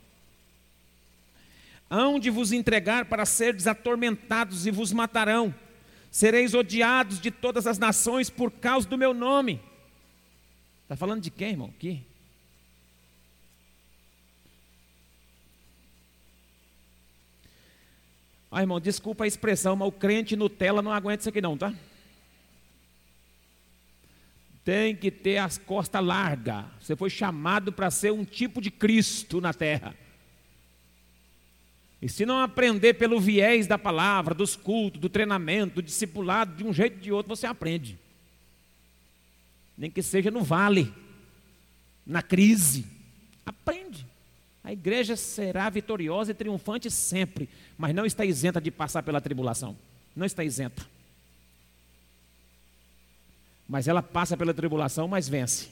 hão 1.91 2.17
de 2.17 2.29
vos 2.29 2.53
entregar 2.53 3.03
para 3.03 3.25
seres 3.25 3.67
atormentados 3.67 4.65
e 4.65 4.71
vos 4.71 4.93
matarão. 4.93 5.53
Sereis 6.09 6.53
odiados 6.53 7.19
de 7.19 7.29
todas 7.29 7.67
as 7.67 7.77
nações 7.77 8.29
por 8.29 8.49
causa 8.49 8.87
do 8.87 8.97
meu 8.97 9.13
nome. 9.13 9.59
Está 10.83 10.95
falando 10.95 11.21
de 11.21 11.29
quem, 11.29 11.49
irmão? 11.49 11.67
Aqui? 11.75 12.01
Ah, 18.49 18.61
irmão, 18.61 18.79
desculpa 18.79 19.25
a 19.25 19.27
expressão, 19.27 19.75
mas 19.75 19.87
o 19.89 19.91
crente 19.91 20.37
Nutella 20.37 20.81
não 20.81 20.93
aguenta 20.93 21.21
isso 21.21 21.29
aqui 21.29 21.41
não, 21.41 21.57
tá? 21.57 21.73
Tem 24.63 24.95
que 24.95 25.09
ter 25.09 25.37
as 25.37 25.57
costas 25.57 26.03
largas. 26.03 26.65
Você 26.79 26.95
foi 26.95 27.09
chamado 27.09 27.71
para 27.71 27.89
ser 27.89 28.11
um 28.11 28.23
tipo 28.23 28.61
de 28.61 28.69
Cristo 28.69 29.41
na 29.41 29.53
terra. 29.53 29.95
E 32.01 32.09
se 32.09 32.25
não 32.25 32.39
aprender 32.39 32.95
pelo 32.95 33.19
viés 33.19 33.67
da 33.67 33.77
palavra, 33.77 34.33
dos 34.33 34.55
cultos, 34.55 34.99
do 34.99 35.07
treinamento, 35.07 35.75
do 35.75 35.81
discipulado, 35.83 36.55
de 36.55 36.63
um 36.63 36.73
jeito 36.73 36.95
ou 36.95 37.01
de 37.01 37.11
outro, 37.11 37.35
você 37.35 37.45
aprende. 37.45 37.99
Nem 39.77 39.89
que 39.89 40.01
seja 40.01 40.31
no 40.31 40.43
vale, 40.43 40.91
na 42.05 42.21
crise. 42.23 42.85
Aprende. 43.45 44.05
A 44.63 44.71
igreja 44.71 45.15
será 45.15 45.69
vitoriosa 45.69 46.31
e 46.31 46.35
triunfante 46.35 46.89
sempre, 46.89 47.49
mas 47.77 47.93
não 47.93 48.05
está 48.05 48.25
isenta 48.25 48.61
de 48.61 48.71
passar 48.71 49.03
pela 49.03 49.21
tribulação. 49.21 49.75
Não 50.15 50.25
está 50.25 50.43
isenta. 50.43 50.85
Mas 53.71 53.87
ela 53.87 54.03
passa 54.03 54.35
pela 54.35 54.53
tribulação, 54.53 55.07
mas 55.07 55.29
vence. 55.29 55.69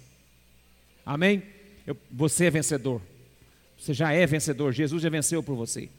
Amém? 1.06 1.44
Eu, 1.86 1.98
você 2.10 2.46
é 2.46 2.50
vencedor. 2.50 3.01
Você 3.77 3.94
já 3.94 4.13
é 4.13 4.25
vencedor. 4.25 4.72
Jesus 4.72 5.03
já 5.03 5.10
venceu 5.10 5.44
por 5.44 5.53
você. 5.53 5.89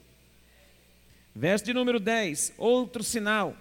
Verso 1.37 1.66
de 1.66 1.75
número 1.75 2.00
10, 2.00 2.54
outro 2.57 3.04
sinal. 3.04 3.54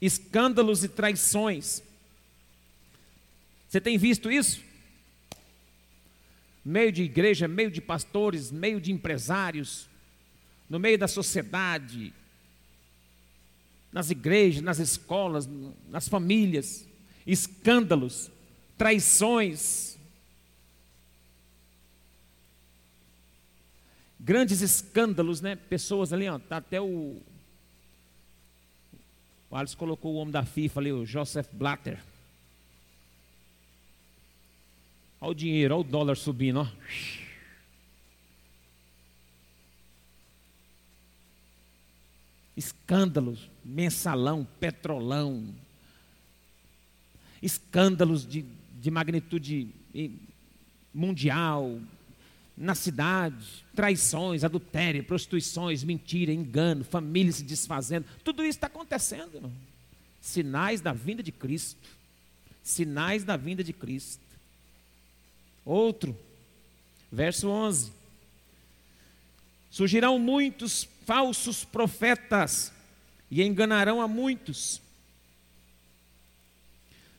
Escândalos 0.00 0.82
e 0.82 0.88
traições. 0.88 1.82
Você 3.68 3.82
tem 3.82 3.98
visto 3.98 4.32
isso? 4.32 4.62
Meio 6.64 6.90
de 6.90 7.02
igreja, 7.02 7.46
meio 7.46 7.70
de 7.70 7.82
pastores, 7.82 8.50
meio 8.50 8.80
de 8.80 8.90
empresários, 8.90 9.90
no 10.70 10.78
meio 10.78 10.96
da 10.96 11.06
sociedade, 11.06 12.14
nas 13.94 14.10
igrejas, 14.10 14.60
nas 14.60 14.80
escolas, 14.80 15.48
nas 15.88 16.08
famílias, 16.08 16.84
escândalos, 17.24 18.28
traições, 18.76 19.96
grandes 24.18 24.60
escândalos, 24.60 25.40
né? 25.40 25.54
Pessoas 25.54 26.12
ali, 26.12 26.28
ó, 26.28 26.40
tá 26.40 26.56
até 26.56 26.80
o 26.80 27.22
o 29.48 29.56
Alisson 29.56 29.78
colocou 29.78 30.14
o 30.14 30.16
homem 30.16 30.32
da 30.32 30.44
FIFA 30.44 30.80
ali, 30.80 30.90
o 30.92 31.06
Joseph 31.06 31.46
Blatter. 31.52 32.02
Olha 35.20 35.30
o 35.30 35.34
dinheiro, 35.34 35.74
olha 35.76 35.80
o 35.82 35.84
dólar 35.88 36.16
subindo, 36.16 36.58
ó. 36.62 36.66
Escândalos, 42.56 43.50
mensalão, 43.64 44.46
petrolão. 44.60 45.54
Escândalos 47.42 48.26
de, 48.26 48.44
de 48.80 48.90
magnitude 48.90 49.68
mundial, 50.92 51.78
na 52.56 52.74
cidade, 52.74 53.64
traições, 53.74 54.44
adultério, 54.44 55.02
prostituições, 55.02 55.82
mentira, 55.82 56.32
engano, 56.32 56.84
famílias 56.84 57.36
se 57.36 57.42
desfazendo, 57.42 58.06
tudo 58.22 58.42
isso 58.42 58.56
está 58.56 58.68
acontecendo. 58.68 59.34
Irmão. 59.34 59.52
Sinais 60.20 60.80
da 60.80 60.92
vinda 60.92 61.22
de 61.22 61.32
Cristo. 61.32 61.88
Sinais 62.62 63.24
da 63.24 63.36
vinda 63.36 63.62
de 63.62 63.72
Cristo. 63.72 64.22
Outro, 65.64 66.16
verso 67.10 67.48
11: 67.48 67.92
Surgirão 69.70 70.18
muitos 70.18 70.84
falsos 71.04 71.64
profetas 71.64 72.72
e 73.30 73.42
enganarão 73.42 74.00
a 74.00 74.08
muitos. 74.08 74.80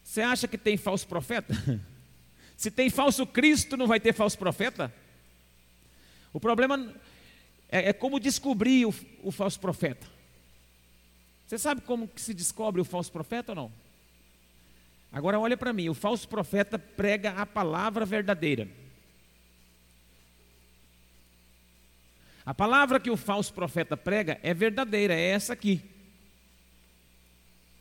Você 0.04 0.22
acha 0.22 0.48
que 0.48 0.58
tem 0.58 0.78
falso 0.78 1.08
profeta? 1.08 1.54
Se 2.56 2.72
tem 2.72 2.90
falso 2.90 3.26
Cristo, 3.28 3.76
não 3.76 3.86
vai 3.86 4.00
ter 4.00 4.14
falso 4.14 4.38
profeta? 4.38 4.94
O 6.32 6.40
problema 6.40 6.94
é, 7.70 7.90
é 7.90 7.94
como 7.94 8.20
descobrir 8.20 8.86
o, 8.86 8.96
o 9.22 9.32
falso 9.32 9.60
profeta. 9.60 10.08
Você 11.46 11.58
sabe 11.58 11.82
como 11.82 12.08
que 12.08 12.22
se 12.22 12.34
descobre 12.34 12.82
o 12.82 12.86
falso 12.86 13.12
profeta 13.12 13.52
ou 13.52 13.56
não? 13.56 13.72
Agora 15.12 15.40
olha 15.40 15.56
para 15.56 15.74
mim, 15.74 15.90
o 15.90 15.94
falso 15.94 16.28
profeta 16.28 16.80
prega 16.80 17.32
a 17.32 17.46
palavra 17.46 18.06
verdadeira. 18.06 18.68
A 22.46 22.54
palavra 22.54 23.00
que 23.00 23.10
o 23.10 23.18
falso 23.18 23.54
profeta 23.54 23.98
prega 23.98 24.40
é 24.44 24.54
verdadeira, 24.54 25.14
é 25.14 25.30
essa 25.30 25.54
aqui. 25.54 25.82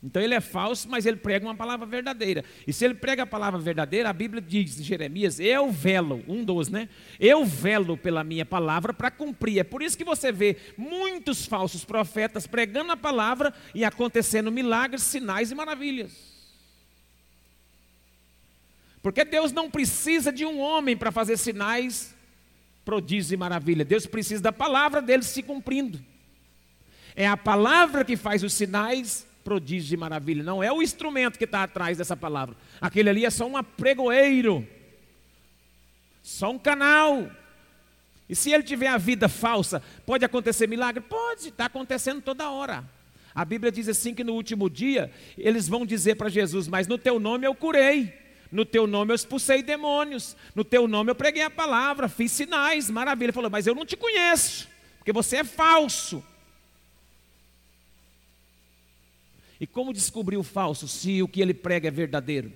Então 0.04 0.20
ele 0.20 0.34
é 0.34 0.40
falso, 0.40 0.86
mas 0.86 1.06
ele 1.06 1.16
prega 1.16 1.46
uma 1.46 1.54
palavra 1.54 1.86
verdadeira. 1.86 2.44
E 2.66 2.72
se 2.74 2.84
ele 2.84 2.94
prega 2.94 3.22
a 3.22 3.26
palavra 3.26 3.58
verdadeira, 3.58 4.10
a 4.10 4.12
Bíblia 4.12 4.42
diz 4.42 4.78
em 4.78 4.84
Jeremias: 4.84 5.40
Eu 5.40 5.70
velo, 5.70 6.22
um 6.28 6.44
dos, 6.44 6.68
né? 6.68 6.90
Eu 7.18 7.42
velo 7.42 7.96
pela 7.96 8.22
minha 8.22 8.44
palavra 8.44 8.92
para 8.92 9.10
cumprir. 9.10 9.60
É 9.60 9.64
por 9.64 9.82
isso 9.82 9.96
que 9.96 10.04
você 10.04 10.30
vê 10.30 10.58
muitos 10.76 11.46
falsos 11.46 11.86
profetas 11.86 12.46
pregando 12.46 12.92
a 12.92 12.98
palavra 12.98 13.54
e 13.74 13.82
acontecendo 13.82 14.52
milagres, 14.52 15.02
sinais 15.02 15.50
e 15.50 15.54
maravilhas. 15.54 16.34
Porque 19.02 19.24
Deus 19.24 19.52
não 19.52 19.70
precisa 19.70 20.30
de 20.30 20.44
um 20.44 20.60
homem 20.60 20.96
para 20.98 21.10
fazer 21.10 21.38
sinais, 21.38 22.13
prodígios 22.84 23.32
e 23.32 23.36
maravilha. 23.36 23.84
Deus 23.84 24.06
precisa 24.06 24.42
da 24.42 24.52
palavra 24.52 25.00
dele 25.00 25.22
se 25.22 25.42
cumprindo. 25.42 26.00
É 27.16 27.26
a 27.26 27.36
palavra 27.36 28.04
que 28.04 28.16
faz 28.16 28.42
os 28.42 28.52
sinais, 28.52 29.26
prodígios 29.42 29.92
e 29.92 29.96
maravilha. 29.96 30.42
Não 30.42 30.62
é 30.62 30.72
o 30.72 30.82
instrumento 30.82 31.38
que 31.38 31.44
está 31.44 31.62
atrás 31.62 31.98
dessa 31.98 32.16
palavra. 32.16 32.56
Aquele 32.80 33.10
ali 33.10 33.24
é 33.24 33.30
só 33.30 33.46
um 33.46 33.56
apregoeiro, 33.56 34.66
só 36.22 36.50
um 36.50 36.58
canal. 36.58 37.30
E 38.28 38.34
se 38.34 38.50
ele 38.50 38.62
tiver 38.62 38.88
a 38.88 38.98
vida 38.98 39.28
falsa, 39.28 39.82
pode 40.04 40.24
acontecer 40.24 40.66
milagre? 40.66 41.02
Pode, 41.02 41.48
está 41.48 41.66
acontecendo 41.66 42.20
toda 42.20 42.50
hora. 42.50 42.84
A 43.34 43.44
Bíblia 43.44 43.72
diz 43.72 43.88
assim 43.88 44.14
que 44.14 44.24
no 44.24 44.32
último 44.34 44.70
dia 44.70 45.10
eles 45.36 45.68
vão 45.68 45.84
dizer 45.84 46.16
para 46.16 46.28
Jesus: 46.28 46.68
Mas 46.68 46.86
no 46.86 46.96
teu 46.96 47.18
nome 47.18 47.46
eu 47.46 47.54
curei, 47.54 48.12
no 48.50 48.64
teu 48.64 48.86
nome 48.86 49.12
eu 49.12 49.16
expulsei 49.16 49.62
demônios, 49.62 50.36
no 50.54 50.64
teu 50.64 50.86
nome 50.86 51.10
eu 51.10 51.14
preguei 51.14 51.42
a 51.42 51.50
palavra, 51.50 52.08
fiz 52.08 52.32
sinais, 52.32 52.90
maravilha. 52.90 53.26
Ele 53.26 53.32
falou: 53.32 53.50
Mas 53.50 53.66
eu 53.66 53.74
não 53.74 53.86
te 53.86 53.96
conheço, 53.96 54.68
porque 54.98 55.12
você 55.12 55.38
é 55.38 55.44
falso. 55.44 56.22
E 59.60 59.66
como 59.66 59.92
descobrir 59.92 60.36
o 60.36 60.42
falso 60.42 60.86
se 60.88 61.22
o 61.22 61.28
que 61.28 61.40
ele 61.40 61.54
prega 61.54 61.88
é 61.88 61.90
verdadeiro? 61.90 62.52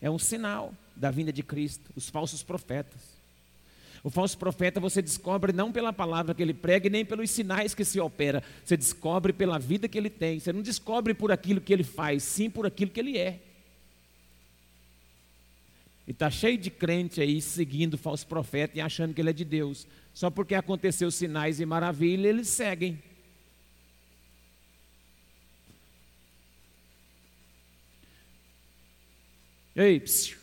É 0.00 0.10
um 0.10 0.18
sinal 0.18 0.74
da 0.96 1.10
vinda 1.10 1.32
de 1.32 1.42
Cristo, 1.42 1.90
os 1.94 2.08
falsos 2.08 2.42
profetas. 2.42 3.19
O 4.02 4.08
falso 4.08 4.38
profeta 4.38 4.80
você 4.80 5.02
descobre 5.02 5.52
não 5.52 5.70
pela 5.70 5.92
palavra 5.92 6.34
que 6.34 6.42
ele 6.42 6.54
prega 6.54 6.88
nem 6.88 7.04
pelos 7.04 7.30
sinais 7.30 7.74
que 7.74 7.84
se 7.84 8.00
opera, 8.00 8.42
você 8.64 8.76
descobre 8.76 9.32
pela 9.32 9.58
vida 9.58 9.88
que 9.88 9.98
ele 9.98 10.08
tem. 10.08 10.40
Você 10.40 10.52
não 10.52 10.62
descobre 10.62 11.12
por 11.12 11.30
aquilo 11.30 11.60
que 11.60 11.72
ele 11.72 11.84
faz, 11.84 12.22
sim 12.22 12.48
por 12.48 12.66
aquilo 12.66 12.90
que 12.90 13.00
ele 13.00 13.18
é. 13.18 13.40
E 16.06 16.12
está 16.12 16.30
cheio 16.30 16.58
de 16.58 16.70
crente 16.70 17.20
aí 17.20 17.40
seguindo 17.42 17.94
o 17.94 17.98
falso 17.98 18.26
profeta 18.26 18.78
e 18.78 18.80
achando 18.80 19.14
que 19.14 19.20
ele 19.20 19.30
é 19.30 19.34
de 19.34 19.44
Deus. 19.44 19.86
Só 20.14 20.30
porque 20.30 20.54
aconteceu 20.54 21.10
sinais 21.10 21.60
e 21.60 21.66
maravilhas, 21.66 22.26
eles 22.26 22.48
seguem. 22.48 23.00
Ei, 29.76 30.00
psiu. 30.00 30.39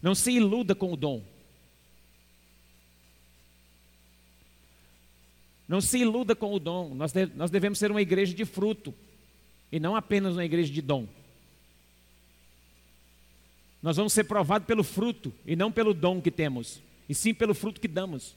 Não 0.00 0.14
se 0.14 0.32
iluda 0.32 0.74
com 0.74 0.92
o 0.92 0.96
dom. 0.96 1.22
Não 5.68 5.80
se 5.80 5.98
iluda 5.98 6.34
com 6.34 6.54
o 6.54 6.58
dom. 6.58 6.94
Nós, 6.94 7.12
nós 7.34 7.50
devemos 7.50 7.78
ser 7.78 7.90
uma 7.90 8.00
igreja 8.00 8.32
de 8.32 8.44
fruto 8.44 8.94
e 9.70 9.78
não 9.78 9.94
apenas 9.94 10.34
uma 10.34 10.44
igreja 10.44 10.72
de 10.72 10.80
dom. 10.80 11.06
Nós 13.82 13.96
vamos 13.96 14.12
ser 14.12 14.24
provados 14.24 14.66
pelo 14.66 14.82
fruto 14.82 15.32
e 15.46 15.54
não 15.54 15.70
pelo 15.70 15.94
dom 15.94 16.20
que 16.20 16.30
temos, 16.30 16.80
e 17.08 17.14
sim 17.14 17.32
pelo 17.32 17.54
fruto 17.54 17.80
que 17.80 17.86
damos, 17.86 18.34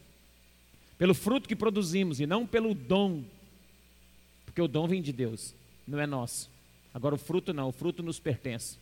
pelo 0.98 1.16
fruto 1.16 1.48
que 1.48 1.56
produzimos 1.56 2.20
e 2.20 2.28
não 2.28 2.46
pelo 2.46 2.76
dom, 2.76 3.24
porque 4.46 4.62
o 4.62 4.68
dom 4.68 4.88
vem 4.88 5.02
de 5.02 5.12
Deus, 5.12 5.56
não 5.88 6.00
é 6.00 6.06
nosso. 6.06 6.50
Agora 6.94 7.16
o 7.16 7.18
fruto 7.18 7.54
não, 7.54 7.70
o 7.70 7.72
fruto 7.72 8.04
nos 8.04 8.20
pertence. 8.20 8.78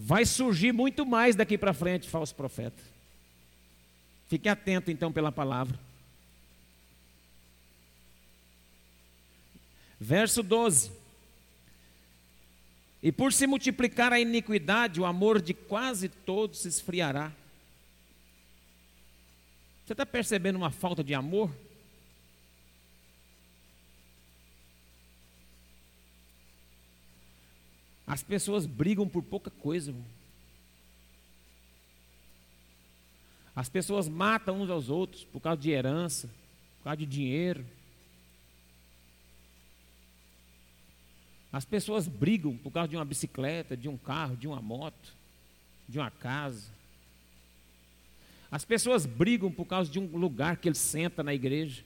Vai 0.00 0.24
surgir 0.24 0.70
muito 0.70 1.04
mais 1.04 1.34
daqui 1.34 1.58
para 1.58 1.74
frente, 1.74 2.08
falso 2.08 2.32
profeta. 2.32 2.80
Fique 4.28 4.48
atento 4.48 4.92
então 4.92 5.12
pela 5.12 5.32
palavra. 5.32 5.76
Verso 9.98 10.40
12. 10.40 10.92
E 13.02 13.10
por 13.10 13.32
se 13.32 13.44
multiplicar 13.48 14.12
a 14.12 14.20
iniquidade, 14.20 15.00
o 15.00 15.04
amor 15.04 15.42
de 15.42 15.52
quase 15.52 16.08
todos 16.08 16.60
se 16.60 16.68
esfriará. 16.68 17.32
Você 19.84 19.94
está 19.94 20.06
percebendo 20.06 20.54
uma 20.54 20.70
falta 20.70 21.02
de 21.02 21.12
amor? 21.12 21.50
As 28.08 28.22
pessoas 28.22 28.64
brigam 28.64 29.06
por 29.06 29.22
pouca 29.22 29.50
coisa. 29.50 29.90
Irmão. 29.90 30.06
As 33.54 33.68
pessoas 33.68 34.08
matam 34.08 34.62
uns 34.62 34.70
aos 34.70 34.88
outros 34.88 35.24
por 35.24 35.40
causa 35.40 35.60
de 35.60 35.70
herança, 35.70 36.26
por 36.78 36.84
causa 36.84 36.96
de 36.96 37.04
dinheiro. 37.04 37.66
As 41.52 41.66
pessoas 41.66 42.08
brigam 42.08 42.56
por 42.56 42.70
causa 42.70 42.88
de 42.88 42.96
uma 42.96 43.04
bicicleta, 43.04 43.76
de 43.76 43.88
um 43.90 43.98
carro, 43.98 44.36
de 44.36 44.48
uma 44.48 44.62
moto, 44.62 45.14
de 45.86 45.98
uma 45.98 46.10
casa. 46.10 46.70
As 48.50 48.64
pessoas 48.64 49.04
brigam 49.04 49.52
por 49.52 49.66
causa 49.66 49.90
de 49.90 49.98
um 49.98 50.16
lugar 50.16 50.56
que 50.56 50.66
ele 50.68 50.74
senta 50.74 51.22
na 51.22 51.34
igreja. 51.34 51.84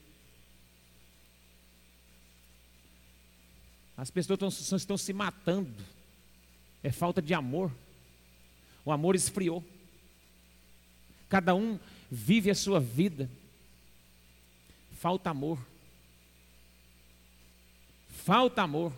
As 3.96 4.10
pessoas 4.10 4.60
estão, 4.60 4.76
estão 4.76 4.96
se 4.96 5.12
matando 5.12 6.01
é 6.82 6.90
falta 6.90 7.22
de 7.22 7.32
amor. 7.32 7.70
O 8.84 8.90
amor 8.90 9.14
esfriou. 9.14 9.64
Cada 11.28 11.54
um 11.54 11.78
vive 12.10 12.50
a 12.50 12.54
sua 12.54 12.80
vida. 12.80 13.30
Falta 14.92 15.30
amor. 15.30 15.58
Falta 18.08 18.62
amor. 18.62 18.92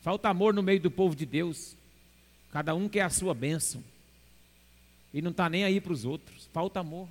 Falta 0.00 0.28
amor 0.28 0.52
no 0.54 0.62
meio 0.62 0.80
do 0.80 0.90
povo 0.90 1.14
de 1.14 1.26
Deus. 1.26 1.76
Cada 2.52 2.74
um 2.74 2.88
quer 2.88 3.02
a 3.02 3.10
sua 3.10 3.34
bênção. 3.34 3.82
E 5.12 5.22
não 5.22 5.30
está 5.30 5.48
nem 5.48 5.64
aí 5.64 5.80
para 5.80 5.92
os 5.92 6.04
outros. 6.04 6.48
Falta 6.52 6.80
amor. 6.80 7.08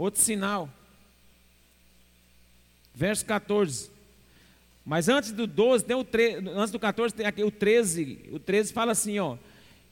Outro 0.00 0.18
sinal. 0.18 0.66
Verso 2.94 3.22
14. 3.26 3.90
Mas 4.82 5.10
antes 5.10 5.30
do 5.30 5.46
12, 5.46 5.84
tem 5.84 5.94
o 5.94 6.02
13, 6.02 6.48
antes 6.48 6.70
do 6.70 6.78
14 6.78 7.14
tem 7.14 7.26
aqui 7.26 7.44
o 7.44 7.50
13. 7.50 8.30
O 8.32 8.38
13 8.38 8.72
fala 8.72 8.92
assim, 8.92 9.18
ó: 9.18 9.36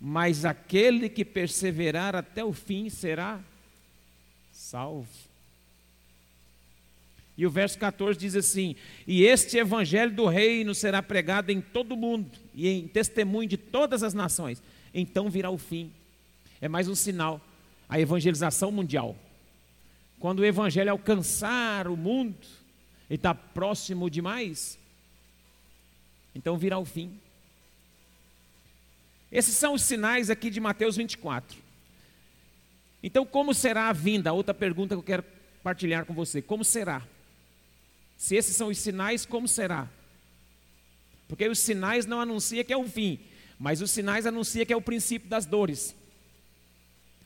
"Mas 0.01 0.47
aquele 0.47 1.11
que 1.11 1.27
perseverar 1.27 2.16
até 2.16 2.42
o 2.42 2.55
fim 2.55 2.88
será 2.88 3.38
salvo". 4.51 5.07
E 7.37 7.47
o 7.47 7.51
verso 7.51 7.79
14 7.79 8.18
diz 8.18 8.35
assim: 8.35 8.77
E 9.07 9.25
este 9.25 9.59
evangelho 9.59 10.14
do 10.14 10.25
reino 10.25 10.75
será 10.75 11.03
pregado 11.03 11.53
em 11.53 11.61
todo 11.61 11.92
o 11.92 11.99
mundo, 11.99 12.31
e 12.55 12.66
em 12.66 12.88
testemunho 12.88 13.47
de 13.47 13.59
todas 13.59 14.03
as 14.03 14.14
nações. 14.14 14.62
Então 14.94 15.29
virá 15.29 15.51
o 15.51 15.59
fim. 15.59 15.92
É 16.62 16.66
mais 16.66 16.88
um 16.88 16.94
sinal 16.94 17.42
a 17.87 18.01
evangelização 18.01 18.73
mundial. 18.73 19.14
Quando 20.18 20.40
o 20.40 20.44
evangelho 20.44 20.90
alcançar 20.90 21.87
o 21.87 21.96
mundo 21.96 22.46
e 23.09 23.14
está 23.14 23.35
próximo 23.35 24.11
demais, 24.11 24.78
então 26.35 26.59
virá 26.59 26.78
o 26.78 26.85
fim. 26.85 27.18
Esses 29.31 29.54
são 29.57 29.74
os 29.74 29.83
sinais 29.83 30.31
aqui 30.31 30.50
de 30.50 30.61
Mateus 30.61 30.96
24. 30.96 31.59
Então, 33.02 33.24
como 33.24 33.54
será 33.54 33.88
a 33.88 33.92
vinda? 33.92 34.33
Outra 34.33 34.52
pergunta 34.52 34.94
que 34.94 34.98
eu 34.98 35.02
quero 35.02 35.24
partilhar 35.62 36.04
com 36.04 36.14
você: 36.14 36.42
como 36.42 36.64
será? 36.64 37.07
Se 38.16 38.35
esses 38.35 38.57
são 38.57 38.68
os 38.68 38.78
sinais, 38.78 39.24
como 39.24 39.46
será? 39.46 39.88
Porque 41.28 41.46
os 41.46 41.59
sinais 41.59 42.07
não 42.07 42.20
anunciam 42.20 42.64
que 42.64 42.72
é 42.72 42.76
o 42.76 42.88
fim, 42.88 43.20
mas 43.59 43.81
os 43.81 43.90
sinais 43.90 44.26
anunciam 44.26 44.66
que 44.66 44.72
é 44.72 44.76
o 44.76 44.83
princípio 44.83 45.28
das 45.28 45.46
dores. 45.46 45.94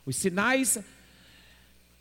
Os 0.04 0.16
sinais 0.16 0.78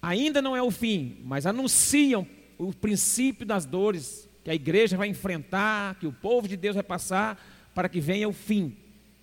ainda 0.02 0.42
não 0.42 0.56
é 0.56 0.62
o 0.62 0.72
fim, 0.72 1.18
mas 1.24 1.46
anunciam 1.46 2.28
o 2.58 2.74
princípio 2.74 3.46
das 3.46 3.66
dores 3.66 4.30
que 4.44 4.50
a 4.50 4.56
igreja 4.56 4.98
vai 4.98 5.08
enfrentar, 5.08 5.96
que 5.96 6.08
o 6.08 6.14
povo 6.14 6.48
de 6.48 6.58
Deus 6.58 6.76
vai 6.76 6.84
passar 6.84 7.42
para 7.76 7.88
que 7.88 8.00
venha 8.00 8.28
o 8.28 8.34
fim. 8.34 8.76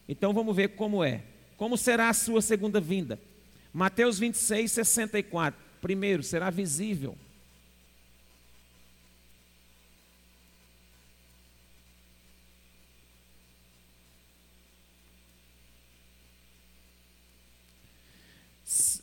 Então 0.09 0.33
vamos 0.33 0.55
ver 0.55 0.69
como 0.71 1.03
é. 1.03 1.23
Como 1.57 1.77
será 1.77 2.09
a 2.09 2.15
sua 2.15 2.41
segunda 2.41 2.81
vinda? 2.81 3.21
Mateus 3.73 4.19
26, 4.19 4.71
64. 4.71 5.61
Primeiro, 5.81 6.23
será 6.23 6.51
visível. 6.51 7.17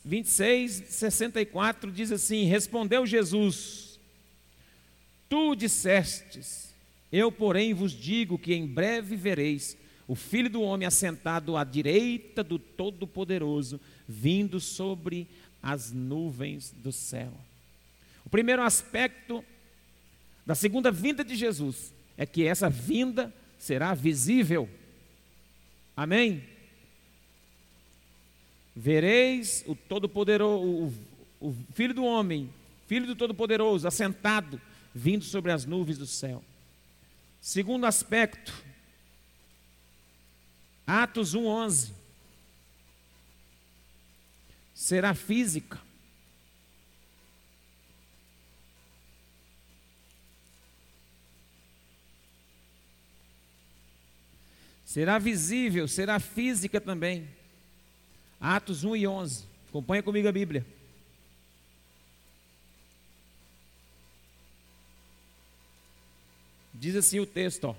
26, 0.06 0.84
64 0.86 1.90
diz 1.90 2.12
assim: 2.12 2.44
Respondeu 2.44 3.04
Jesus: 3.04 3.98
Tu 5.28 5.56
dissestes, 5.56 6.72
eu, 7.10 7.32
porém, 7.32 7.74
vos 7.74 7.92
digo 7.92 8.38
que 8.38 8.54
em 8.54 8.64
breve 8.64 9.16
vereis 9.16 9.76
o 10.06 10.14
Filho 10.14 10.48
do 10.48 10.62
Homem 10.62 10.86
assentado 10.86 11.56
à 11.56 11.64
direita 11.64 12.44
do 12.44 12.56
Todo-Poderoso, 12.56 13.80
vindo 14.06 14.60
sobre 14.60 15.26
as 15.60 15.90
nuvens 15.90 16.72
do 16.76 16.92
céu. 16.92 17.32
O 18.24 18.30
primeiro 18.30 18.62
aspecto 18.62 19.44
da 20.46 20.54
segunda 20.54 20.92
vinda 20.92 21.24
de 21.24 21.34
Jesus 21.34 21.92
é 22.16 22.24
que 22.24 22.46
essa 22.46 22.70
vinda 22.70 23.34
será 23.58 23.92
visível. 23.92 24.70
Amém? 25.96 26.44
Vereis 28.78 29.64
o 29.66 29.74
Todo-Poderoso, 29.74 30.62
o, 30.62 30.94
o 31.40 31.56
Filho 31.72 31.94
do 31.94 32.04
Homem, 32.04 32.52
Filho 32.86 33.06
do 33.06 33.16
Todo-Poderoso, 33.16 33.88
assentado, 33.88 34.60
vindo 34.94 35.24
sobre 35.24 35.50
as 35.50 35.64
nuvens 35.64 35.96
do 35.96 36.06
céu. 36.06 36.44
Segundo 37.40 37.86
aspecto, 37.86 38.52
Atos 40.86 41.34
1:11 41.34 41.90
será 44.74 45.14
física. 45.14 45.80
Será 54.84 55.18
visível, 55.18 55.88
será 55.88 56.20
física 56.20 56.78
também. 56.78 57.35
Atos 58.40 58.84
1 58.84 58.96
e 58.96 59.06
11. 59.06 59.44
Acompanha 59.68 60.02
comigo 60.02 60.28
a 60.28 60.32
Bíblia. 60.32 60.64
Diz 66.72 66.94
assim 66.94 67.18
o 67.20 67.26
texto, 67.26 67.64
ó. 67.64 67.74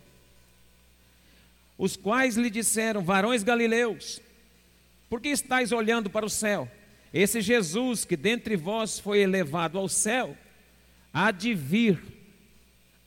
Os 1.78 1.96
quais 1.96 2.36
lhe 2.36 2.50
disseram, 2.50 3.04
varões 3.04 3.44
galileus, 3.44 4.20
por 5.10 5.22
que 5.22 5.30
estáis 5.30 5.72
olhando 5.72 6.10
para 6.10 6.26
o 6.26 6.30
céu? 6.30 6.70
Esse 7.14 7.40
Jesus 7.40 8.04
que 8.04 8.18
dentre 8.18 8.56
vós 8.56 9.00
foi 9.00 9.20
elevado 9.20 9.78
ao 9.78 9.88
céu, 9.88 10.36
há 11.14 11.32
de 11.32 11.54
vir, 11.54 12.02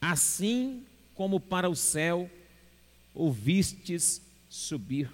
assim 0.01 0.85
como 1.15 1.39
para 1.39 1.69
o 1.69 1.77
céu 1.77 2.31
o 3.15 3.31
vistes 3.31 4.23
subir. 4.49 5.11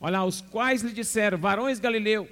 Olha, 0.00 0.22
os 0.24 0.40
quais 0.40 0.82
lhe 0.82 0.92
disseram, 0.92 1.38
varões 1.38 1.78
galileus, 1.78 2.28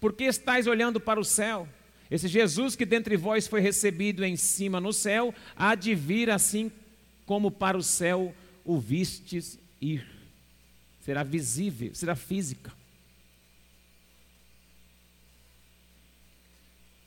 por 0.00 0.12
que 0.12 0.24
estáis 0.24 0.66
olhando 0.66 1.00
para 1.00 1.20
o 1.20 1.24
céu? 1.24 1.68
Esse 2.10 2.28
Jesus 2.28 2.76
que 2.76 2.84
dentre 2.84 3.16
vós 3.16 3.46
foi 3.46 3.60
recebido 3.60 4.24
em 4.24 4.36
cima 4.36 4.80
no 4.80 4.92
céu, 4.92 5.34
há 5.56 5.74
de 5.74 5.94
vir 5.94 6.28
assim 6.28 6.70
como 7.24 7.50
para 7.50 7.78
o 7.78 7.82
céu 7.82 8.34
o 8.64 8.78
vistes 8.78 9.58
ir. 9.80 10.06
Será 11.00 11.22
visível, 11.22 11.94
será 11.94 12.14
física. 12.14 12.72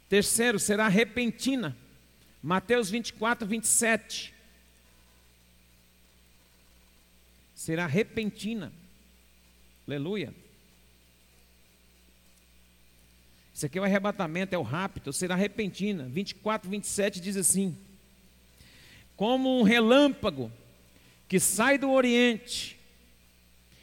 Terceiro, 0.10 0.60
será 0.60 0.88
repentina. 0.88 1.76
Mateus 2.42 2.90
24, 2.90 3.48
27. 3.48 4.34
Será 7.54 7.86
repentina. 7.88 8.72
Aleluia. 9.88 10.34
Isso 13.54 13.66
aqui 13.66 13.78
é 13.78 13.82
o 13.82 13.86
arrebatamento, 13.86 14.54
é 14.54 14.58
o 14.58 14.64
rápido, 14.64 15.14
será 15.14 15.36
repentina. 15.36 16.04
24, 16.10 16.70
27 16.70 17.22
diz 17.22 17.38
assim: 17.38 17.78
Como 19.16 19.60
um 19.60 19.64
relâmpago 19.64 20.52
que 21.28 21.40
sai 21.40 21.78
do 21.78 21.92
Oriente 21.92 22.78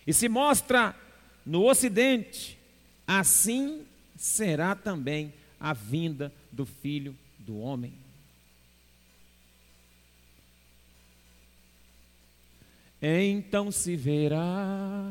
e 0.07 0.13
se 0.13 0.29
mostra 0.29 0.95
no 1.47 1.65
Ocidente, 1.65 2.59
assim 3.07 3.87
será 4.17 4.75
também 4.75 5.33
a 5.59 5.73
vinda 5.73 6.33
do 6.51 6.67
Filho 6.67 7.17
do 7.39 7.59
Homem. 7.59 7.95
Então 13.01 13.73
se 13.73 13.97
verá 13.97 15.03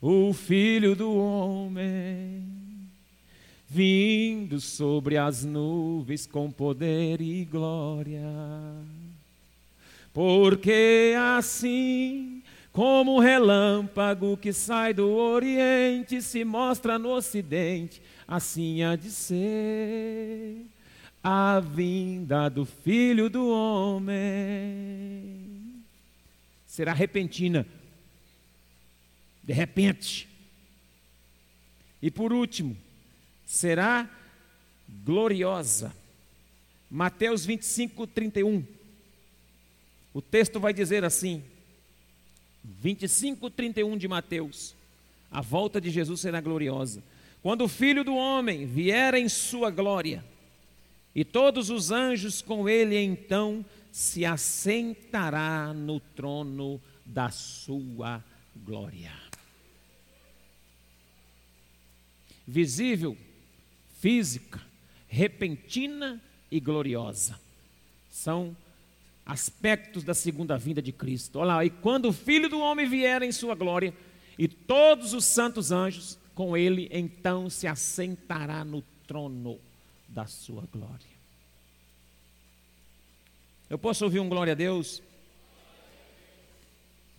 o 0.00 0.32
Filho 0.32 0.94
do 0.94 1.14
Homem 1.14 2.58
vindo 3.68 4.60
sobre 4.60 5.18
as 5.18 5.44
nuvens 5.44 6.26
com 6.26 6.50
poder 6.50 7.20
e 7.20 7.44
glória. 7.44 8.22
Porque 10.12 11.14
assim 11.36 12.42
como 12.72 13.16
o 13.16 13.20
relâmpago 13.20 14.36
que 14.36 14.52
sai 14.52 14.94
do 14.94 15.10
Oriente 15.10 16.22
se 16.22 16.44
mostra 16.44 16.98
no 16.98 17.10
Ocidente, 17.10 18.00
assim 18.26 18.82
há 18.82 18.96
de 18.96 19.10
ser 19.10 20.64
a 21.22 21.60
vinda 21.60 22.48
do 22.48 22.64
Filho 22.64 23.28
do 23.28 23.50
Homem. 23.50 24.16
Será 26.66 26.92
repentina, 26.94 27.66
de 29.48 29.54
repente. 29.54 30.28
E 32.02 32.10
por 32.10 32.34
último, 32.34 32.76
será 33.46 34.06
gloriosa. 35.02 35.96
Mateus 36.90 37.46
25, 37.46 38.06
31. 38.08 38.62
O 40.12 40.20
texto 40.20 40.60
vai 40.60 40.74
dizer 40.74 41.02
assim: 41.02 41.42
25, 42.62 43.48
31 43.48 43.96
de 43.96 44.06
Mateus. 44.06 44.74
A 45.30 45.40
volta 45.40 45.80
de 45.80 45.90
Jesus 45.90 46.20
será 46.20 46.42
gloriosa. 46.42 47.02
Quando 47.42 47.64
o 47.64 47.68
Filho 47.68 48.04
do 48.04 48.14
Homem 48.14 48.66
vier 48.66 49.14
em 49.14 49.30
sua 49.30 49.70
glória, 49.70 50.22
e 51.14 51.24
todos 51.24 51.70
os 51.70 51.90
anjos 51.90 52.42
com 52.42 52.68
ele, 52.68 52.98
então 52.98 53.64
se 53.90 54.26
assentará 54.26 55.72
no 55.72 56.00
trono 56.00 56.78
da 57.06 57.30
sua 57.30 58.22
glória. 58.54 59.27
Visível 62.50 63.14
física, 64.00 64.58
repentina 65.06 66.18
e 66.50 66.58
gloriosa. 66.58 67.38
São 68.10 68.56
aspectos 69.26 70.02
da 70.02 70.14
segunda 70.14 70.56
vinda 70.56 70.80
de 70.80 70.90
Cristo. 70.90 71.38
Olha 71.38 71.56
lá, 71.56 71.64
e 71.66 71.68
quando 71.68 72.06
o 72.06 72.12
Filho 72.12 72.48
do 72.48 72.58
Homem 72.58 72.88
vier 72.88 73.20
em 73.20 73.30
sua 73.30 73.54
glória, 73.54 73.92
e 74.38 74.48
todos 74.48 75.12
os 75.12 75.26
santos 75.26 75.70
anjos 75.70 76.18
com 76.34 76.56
ele, 76.56 76.88
então 76.90 77.50
se 77.50 77.66
assentará 77.66 78.64
no 78.64 78.82
trono 79.06 79.60
da 80.08 80.26
sua 80.26 80.64
glória. 80.72 81.18
Eu 83.68 83.76
posso 83.76 84.04
ouvir 84.04 84.20
um 84.20 84.28
glória 84.28 84.54
a 84.54 84.56
Deus? 84.56 85.02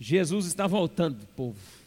Jesus 0.00 0.46
está 0.46 0.66
voltando, 0.66 1.24
povo. 1.36 1.79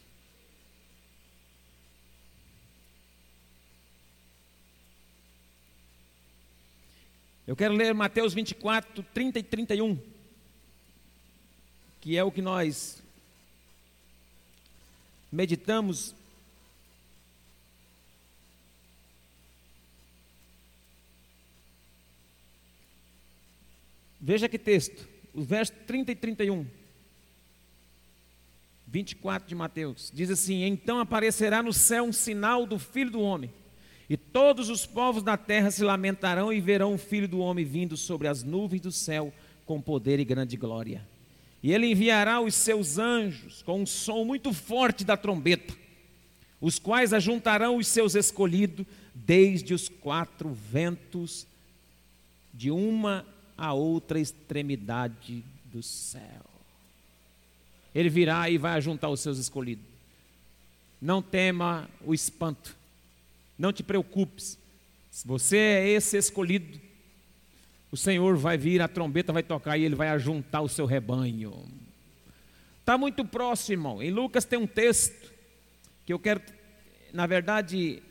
Eu 7.45 7.57
quero 7.57 7.73
ler 7.73 7.93
Mateus 7.93 8.33
24, 8.33 9.03
30 9.13 9.39
e 9.39 9.43
31, 9.43 9.99
que 11.99 12.17
é 12.17 12.23
o 12.23 12.31
que 12.31 12.41
nós 12.41 13.03
meditamos. 15.29 16.15
Veja 24.21 24.47
que 24.47 24.57
texto, 24.57 25.05
o 25.33 25.41
verso 25.41 25.73
30 25.85 26.13
e 26.13 26.15
31. 26.15 26.65
24 28.87 29.49
de 29.49 29.55
Mateus, 29.55 30.09
diz 30.13 30.29
assim: 30.29 30.63
Então 30.63 30.97
aparecerá 30.97 31.61
no 31.61 31.73
céu 31.73 32.05
um 32.05 32.13
sinal 32.13 32.65
do 32.65 32.79
Filho 32.79 33.11
do 33.11 33.19
Homem 33.19 33.51
e 34.13 34.17
todos 34.17 34.69
os 34.69 34.85
povos 34.85 35.23
da 35.23 35.35
terra 35.35 35.71
se 35.71 35.83
lamentarão 35.83 36.53
e 36.53 36.61
verão 36.61 36.93
o 36.93 36.99
filho 36.99 37.27
do 37.27 37.39
homem 37.39 37.65
vindo 37.65 37.97
sobre 37.97 38.27
as 38.27 38.43
nuvens 38.43 38.79
do 38.79 38.91
céu 38.91 39.33
com 39.65 39.81
poder 39.81 40.19
e 40.19 40.23
grande 40.23 40.55
glória. 40.55 41.03
E 41.63 41.73
ele 41.73 41.87
enviará 41.87 42.39
os 42.39 42.53
seus 42.53 42.99
anjos 42.99 43.63
com 43.63 43.81
um 43.81 43.87
som 43.87 44.23
muito 44.23 44.53
forte 44.53 45.03
da 45.03 45.17
trombeta, 45.17 45.73
os 46.61 46.77
quais 46.77 47.11
ajuntarão 47.11 47.77
os 47.77 47.87
seus 47.87 48.13
escolhidos 48.13 48.85
desde 49.15 49.73
os 49.73 49.89
quatro 49.89 50.53
ventos, 50.53 51.47
de 52.53 52.69
uma 52.69 53.25
a 53.57 53.73
outra 53.73 54.19
extremidade 54.19 55.43
do 55.65 55.81
céu. 55.81 56.45
Ele 57.95 58.09
virá 58.09 58.47
e 58.47 58.59
vai 58.59 58.73
ajuntar 58.73 59.09
os 59.09 59.21
seus 59.21 59.39
escolhidos. 59.39 59.87
Não 61.01 61.19
tema 61.19 61.89
o 62.05 62.13
espanto 62.13 62.82
não 63.57 63.73
te 63.73 63.83
preocupes. 63.83 64.57
Se 65.11 65.27
você 65.27 65.57
é 65.57 65.89
esse 65.89 66.17
escolhido, 66.17 66.79
o 67.91 67.97
Senhor 67.97 68.35
vai 68.35 68.57
vir, 68.57 68.81
a 68.81 68.87
trombeta 68.87 69.31
vai 69.31 69.43
tocar 69.43 69.77
e 69.77 69.83
ele 69.83 69.95
vai 69.95 70.09
ajuntar 70.09 70.63
o 70.63 70.69
seu 70.69 70.85
rebanho. 70.85 71.67
Está 72.79 72.97
muito 72.97 73.23
próximo, 73.23 73.73
irmão. 73.73 74.03
Em 74.03 74.11
Lucas 74.11 74.45
tem 74.45 74.57
um 74.57 74.67
texto 74.67 75.31
que 76.05 76.11
eu 76.11 76.19
quero, 76.19 76.41
na 77.13 77.27
verdade, 77.27 78.01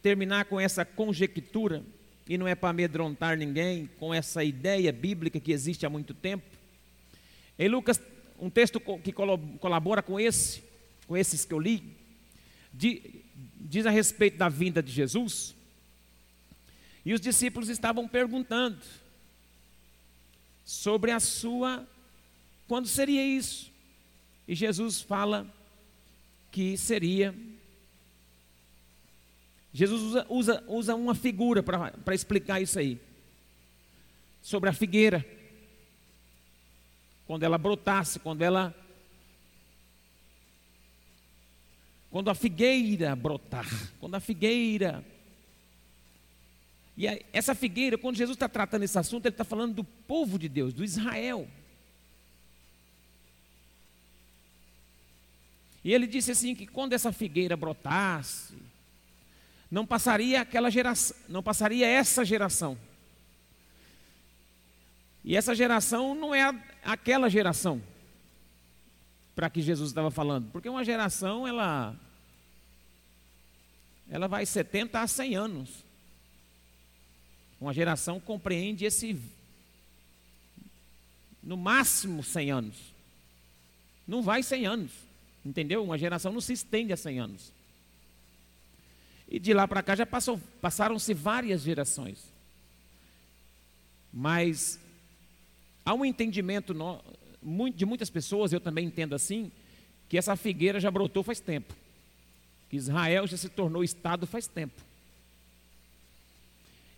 terminar 0.00 0.44
com 0.46 0.58
essa 0.58 0.84
conjectura, 0.84 1.82
e 2.28 2.38
não 2.38 2.46
é 2.46 2.54
para 2.54 2.70
amedrontar 2.70 3.36
ninguém, 3.36 3.90
com 3.98 4.14
essa 4.14 4.42
ideia 4.42 4.92
bíblica 4.92 5.40
que 5.40 5.52
existe 5.52 5.84
há 5.84 5.90
muito 5.90 6.14
tempo. 6.14 6.44
Em 7.58 7.68
Lucas, 7.68 8.00
um 8.40 8.48
texto 8.48 8.80
que 9.02 9.12
colabora 9.12 10.02
com 10.02 10.18
esse, 10.18 10.62
com 11.06 11.16
esses 11.16 11.44
que 11.44 11.52
eu 11.52 11.58
li, 11.58 11.82
diz 13.72 13.86
a 13.86 13.90
respeito 13.90 14.36
da 14.36 14.50
vinda 14.50 14.82
de 14.82 14.92
Jesus. 14.92 15.54
E 17.06 17.14
os 17.14 17.22
discípulos 17.22 17.70
estavam 17.70 18.06
perguntando 18.06 18.78
sobre 20.62 21.10
a 21.10 21.18
sua. 21.18 21.88
Quando 22.68 22.86
seria 22.86 23.24
isso? 23.24 23.72
E 24.46 24.54
Jesus 24.54 25.00
fala 25.00 25.50
que 26.50 26.76
seria. 26.76 27.34
Jesus 29.72 30.02
usa, 30.02 30.26
usa, 30.28 30.64
usa 30.68 30.94
uma 30.94 31.14
figura 31.14 31.62
para 31.62 32.14
explicar 32.14 32.60
isso 32.60 32.78
aí. 32.78 33.00
Sobre 34.42 34.68
a 34.68 34.74
figueira. 34.74 35.24
Quando 37.26 37.42
ela 37.44 37.56
brotasse, 37.56 38.18
quando 38.18 38.42
ela. 38.42 38.76
Quando 42.12 42.28
a 42.28 42.34
figueira 42.34 43.16
brotar, 43.16 43.66
quando 43.98 44.14
a 44.14 44.20
figueira. 44.20 45.02
E 46.94 47.06
essa 47.32 47.54
figueira, 47.54 47.96
quando 47.96 48.16
Jesus 48.16 48.36
está 48.36 48.46
tratando 48.46 48.82
esse 48.82 48.98
assunto, 48.98 49.24
ele 49.24 49.32
está 49.32 49.44
falando 49.44 49.76
do 49.76 49.82
povo 49.82 50.38
de 50.38 50.46
Deus, 50.46 50.74
do 50.74 50.84
Israel. 50.84 51.48
E 55.82 55.94
ele 55.94 56.06
disse 56.06 56.30
assim 56.30 56.54
que 56.54 56.66
quando 56.66 56.92
essa 56.92 57.10
figueira 57.12 57.56
brotasse, 57.56 58.58
não 59.70 59.86
passaria 59.86 60.42
aquela 60.42 60.70
geração, 60.70 61.16
não 61.30 61.42
passaria 61.42 61.86
essa 61.86 62.26
geração. 62.26 62.76
E 65.24 65.34
essa 65.34 65.54
geração 65.54 66.14
não 66.14 66.34
é 66.34 66.54
aquela 66.84 67.30
geração 67.30 67.80
para 69.34 69.48
que 69.48 69.62
Jesus 69.62 69.90
estava 69.90 70.10
falando, 70.10 70.50
porque 70.50 70.68
uma 70.68 70.84
geração 70.84 71.46
ela 71.46 71.96
ela 74.10 74.28
vai 74.28 74.44
70 74.44 75.00
a 75.00 75.06
100 75.06 75.36
anos. 75.36 75.84
Uma 77.58 77.72
geração 77.72 78.20
compreende 78.20 78.84
esse 78.84 79.18
no 81.42 81.56
máximo 81.56 82.22
100 82.22 82.50
anos. 82.50 82.76
Não 84.06 84.22
vai 84.22 84.42
100 84.42 84.66
anos. 84.66 84.90
Entendeu? 85.44 85.82
Uma 85.82 85.96
geração 85.96 86.30
não 86.30 86.40
se 86.40 86.52
estende 86.52 86.92
a 86.92 86.96
100 86.96 87.20
anos. 87.20 87.52
E 89.28 89.38
de 89.38 89.54
lá 89.54 89.66
para 89.66 89.82
cá 89.82 89.96
já 89.96 90.06
passaram-se 90.60 91.14
várias 91.14 91.62
gerações. 91.62 92.22
Mas 94.12 94.78
há 95.84 95.94
um 95.94 96.04
entendimento 96.04 96.74
no, 96.74 97.02
de 97.74 97.84
muitas 97.84 98.10
pessoas, 98.10 98.52
eu 98.52 98.60
também 98.60 98.86
entendo 98.86 99.14
assim, 99.14 99.50
que 100.08 100.18
essa 100.18 100.36
figueira 100.36 100.78
já 100.78 100.90
brotou 100.90 101.22
faz 101.22 101.40
tempo. 101.40 101.74
Que 102.68 102.76
Israel 102.76 103.26
já 103.26 103.36
se 103.36 103.48
tornou 103.48 103.82
Estado 103.82 104.26
faz 104.26 104.46
tempo. 104.46 104.80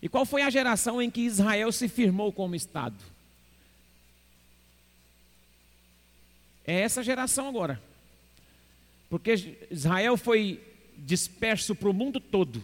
E 0.02 0.09
qual 0.09 0.26
foi 0.26 0.42
a 0.42 0.50
geração 0.50 1.00
em 1.00 1.11
que 1.11 1.22
Israel 1.22 1.72
se 1.72 1.88
firmou 1.88 2.33
como 2.33 2.54
Estado? 2.54 3.02
É 6.66 6.80
essa 6.80 7.02
geração 7.02 7.48
agora. 7.48 7.83
Porque 9.09 9.57
Israel 9.70 10.16
foi 10.16 10.62
disperso 10.96 11.74
para 11.74 11.88
o 11.88 11.94
mundo 11.94 12.20
todo. 12.20 12.62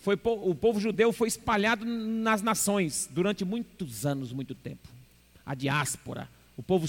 Foi, 0.00 0.18
o 0.24 0.54
povo 0.54 0.80
judeu 0.80 1.12
foi 1.12 1.28
espalhado 1.28 1.84
nas 1.84 2.42
nações 2.42 3.08
durante 3.10 3.44
muitos 3.44 4.06
anos, 4.06 4.32
muito 4.32 4.54
tempo. 4.54 4.88
A 5.50 5.54
diáspora, 5.56 6.28
o 6.56 6.62
povo 6.62 6.86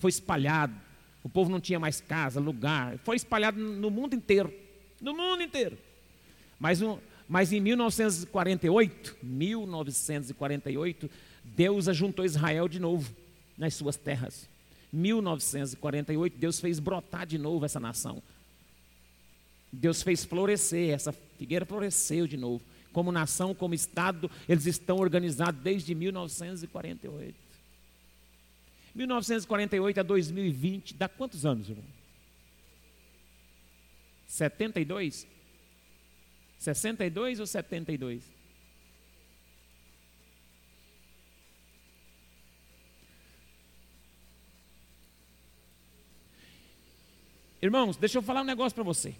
foi 0.00 0.08
espalhado. 0.08 0.74
O 1.22 1.28
povo 1.28 1.48
não 1.48 1.60
tinha 1.60 1.78
mais 1.78 2.00
casa, 2.00 2.40
lugar. 2.40 2.98
Foi 3.04 3.14
espalhado 3.14 3.56
no 3.60 3.88
mundo 3.88 4.16
inteiro. 4.16 4.52
No 5.00 5.14
mundo 5.14 5.44
inteiro. 5.44 5.78
Mas, 6.58 6.80
mas 7.28 7.52
em 7.52 7.60
1948, 7.60 9.16
1948, 9.22 11.08
Deus 11.44 11.86
ajuntou 11.86 12.24
Israel 12.24 12.66
de 12.66 12.80
novo 12.80 13.14
nas 13.56 13.74
suas 13.74 13.94
terras. 13.94 14.48
1948, 14.92 16.36
Deus 16.36 16.58
fez 16.58 16.80
brotar 16.80 17.24
de 17.24 17.38
novo 17.38 17.64
essa 17.64 17.78
nação. 17.78 18.20
Deus 19.72 20.02
fez 20.02 20.24
florescer, 20.24 20.92
essa 20.92 21.12
figueira 21.38 21.64
floresceu 21.64 22.26
de 22.26 22.36
novo. 22.36 22.60
Como 22.92 23.12
nação, 23.12 23.54
como 23.54 23.72
Estado, 23.72 24.28
eles 24.48 24.66
estão 24.66 24.96
organizados 24.96 25.62
desde 25.62 25.94
1948. 25.94 27.49
1948 28.94 30.00
a 30.00 30.02
2020, 30.02 30.94
dá 30.94 31.08
quantos 31.08 31.46
anos, 31.46 31.68
irmão? 31.68 31.84
72? 34.26 35.26
62 36.58 37.40
ou 37.40 37.46
72? 37.46 38.22
Irmãos, 47.62 47.96
deixa 47.96 48.18
eu 48.18 48.22
falar 48.22 48.40
um 48.40 48.44
negócio 48.44 48.74
para 48.74 48.84
você. 48.84 49.14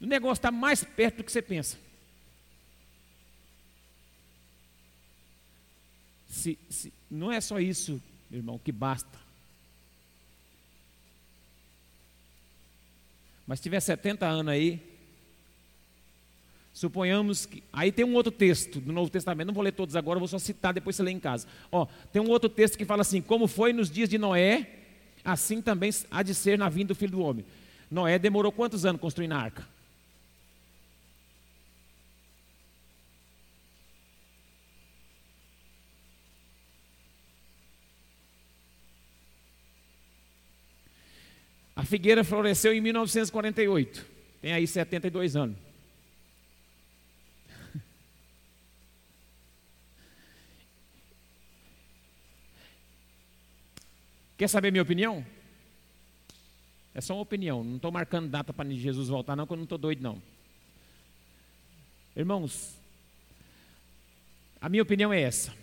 O 0.00 0.06
negócio 0.06 0.40
está 0.40 0.50
mais 0.50 0.82
perto 0.82 1.18
do 1.18 1.24
que 1.24 1.32
você 1.32 1.40
pensa. 1.40 1.78
Se, 6.36 6.58
se, 6.68 6.92
não 7.10 7.32
é 7.32 7.40
só 7.40 7.58
isso, 7.58 8.00
irmão, 8.30 8.60
que 8.62 8.70
basta. 8.70 9.18
Mas 13.46 13.58
tiver 13.58 13.80
70 13.80 14.26
anos 14.26 14.52
aí, 14.52 14.82
suponhamos 16.74 17.46
que. 17.46 17.62
Aí 17.72 17.90
tem 17.90 18.04
um 18.04 18.14
outro 18.14 18.30
texto 18.30 18.80
do 18.80 18.92
Novo 18.92 19.08
Testamento, 19.08 19.46
não 19.46 19.54
vou 19.54 19.64
ler 19.64 19.72
todos 19.72 19.96
agora, 19.96 20.18
vou 20.18 20.28
só 20.28 20.38
citar, 20.38 20.74
depois 20.74 20.94
você 20.94 21.02
lê 21.02 21.10
em 21.10 21.18
casa. 21.18 21.48
Ó, 21.72 21.86
tem 22.12 22.20
um 22.20 22.28
outro 22.28 22.50
texto 22.50 22.76
que 22.76 22.84
fala 22.84 23.00
assim: 23.00 23.22
como 23.22 23.48
foi 23.48 23.72
nos 23.72 23.90
dias 23.90 24.10
de 24.10 24.18
Noé, 24.18 24.68
assim 25.24 25.62
também 25.62 25.90
há 26.10 26.22
de 26.22 26.34
ser 26.34 26.58
na 26.58 26.68
vinda 26.68 26.88
do 26.88 26.94
filho 26.94 27.12
do 27.12 27.20
homem. 27.20 27.46
Noé 27.90 28.18
demorou 28.18 28.52
quantos 28.52 28.84
anos 28.84 29.00
construindo 29.00 29.32
a 29.32 29.38
arca? 29.38 29.66
Figueira 41.86 42.22
floresceu 42.24 42.74
em 42.74 42.80
1948. 42.80 44.04
Tem 44.42 44.52
aí 44.52 44.66
72 44.66 45.36
anos. 45.36 45.56
Quer 54.36 54.48
saber 54.48 54.70
minha 54.70 54.82
opinião? 54.82 55.24
É 56.94 57.00
só 57.00 57.14
uma 57.14 57.22
opinião. 57.22 57.62
Não 57.64 57.76
estou 57.76 57.92
marcando 57.92 58.28
data 58.28 58.52
para 58.52 58.68
Jesus 58.70 59.08
voltar, 59.08 59.36
não, 59.36 59.44
porque 59.46 59.54
eu 59.54 59.58
não 59.58 59.64
estou 59.64 59.78
doido, 59.78 60.02
não. 60.02 60.20
Irmãos, 62.16 62.74
a 64.60 64.68
minha 64.68 64.82
opinião 64.82 65.12
é 65.12 65.20
essa. 65.20 65.54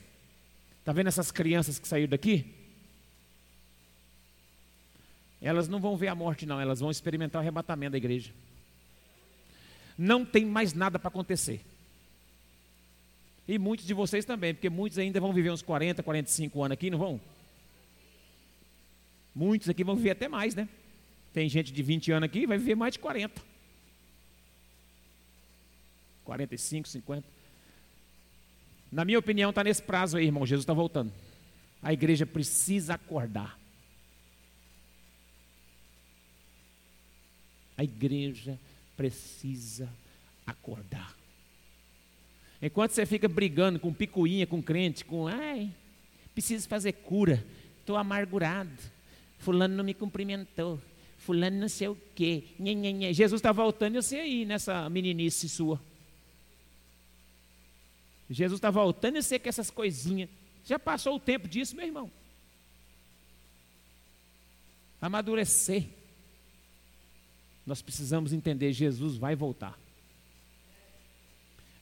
Está 0.80 0.94
vendo 0.94 1.08
essas 1.08 1.32
crianças 1.32 1.80
que 1.80 1.88
saíram 1.88 2.10
daqui? 2.10 2.63
Elas 5.44 5.68
não 5.68 5.80
vão 5.80 5.98
ver 5.98 6.08
a 6.08 6.16
morte, 6.16 6.46
não. 6.46 6.60
Elas 6.60 6.80
vão 6.80 6.90
experimentar 6.90 7.40
o 7.40 7.44
arrebatamento 7.44 7.92
da 7.92 7.98
igreja. 7.98 8.32
Não 9.98 10.24
tem 10.26 10.46
mais 10.46 10.74
nada 10.74 10.98
para 10.98 11.10
acontecer. 11.10 11.62
E 13.46 13.60
muitos 13.60 13.86
de 13.86 13.94
vocês 13.94 14.24
também, 14.24 14.54
porque 14.54 14.70
muitos 14.70 14.98
ainda 14.98 15.20
vão 15.20 15.34
viver 15.34 15.52
uns 15.52 15.62
40, 15.62 16.02
45 16.02 16.64
anos 16.64 16.74
aqui, 16.74 16.90
não 16.90 16.98
vão? 16.98 17.22
Muitos 19.36 19.68
aqui 19.68 19.84
vão 19.84 19.98
viver 19.98 20.12
até 20.12 20.30
mais, 20.30 20.56
né? 20.56 20.70
Tem 21.34 21.50
gente 21.50 21.74
de 21.74 21.84
20 21.84 22.14
anos 22.14 22.28
aqui 22.28 22.48
vai 22.48 22.58
viver 22.58 22.76
mais 22.76 22.94
de 22.94 23.00
40. 23.00 23.42
45, 26.24 26.88
50. 26.88 27.28
Na 28.90 29.04
minha 29.04 29.20
opinião, 29.20 29.50
está 29.50 29.62
nesse 29.62 29.82
prazo 29.82 30.16
aí, 30.16 30.26
irmão. 30.26 30.46
Jesus 30.46 30.64
está 30.64 30.74
voltando. 30.74 31.12
A 31.82 31.92
igreja 31.92 32.26
precisa 32.26 32.94
acordar. 32.94 33.60
A 37.78 37.84
igreja 37.84 38.60
precisa 38.96 39.90
acordar. 40.46 41.16
Enquanto 42.62 42.92
você 42.92 43.06
fica 43.06 43.28
brigando 43.28 43.80
com 43.80 43.94
picuinha, 43.94 44.48
com 44.48 44.62
crente, 44.62 45.04
com 45.04 45.28
ai, 45.28 45.70
precisa 46.34 46.68
fazer 46.68 46.94
cura, 46.94 47.44
estou 47.80 47.98
amargurado. 47.98 48.72
Fulano 49.40 49.76
não 49.76 49.84
me 49.84 49.94
cumprimentou. 49.94 50.80
Fulano 51.18 51.58
não 51.58 51.70
sei 51.70 51.88
o 51.90 51.98
quê. 52.16 52.44
Jesus 53.12 53.40
está 53.40 53.52
voltando 53.52 53.96
e 53.96 54.02
você 54.02 54.18
aí 54.18 54.46
nessa 54.46 54.90
meninice 54.90 55.50
sua. 55.50 55.80
Jesus 58.30 58.58
está 58.58 58.70
voltando 58.70 59.18
e 59.18 59.22
você 59.22 59.38
com 59.38 59.50
essas 59.50 59.70
coisinhas. 59.70 60.30
Já 60.66 60.80
passou 60.80 61.16
o 61.16 61.20
tempo 61.20 61.48
disso, 61.48 61.76
meu 61.76 61.86
irmão? 61.86 62.10
Amadurecer. 65.02 65.86
Nós 67.66 67.82
precisamos 67.82 68.34
entender: 68.34 68.74
Jesus 68.74 69.18
vai 69.18 69.36
voltar. 69.36 69.78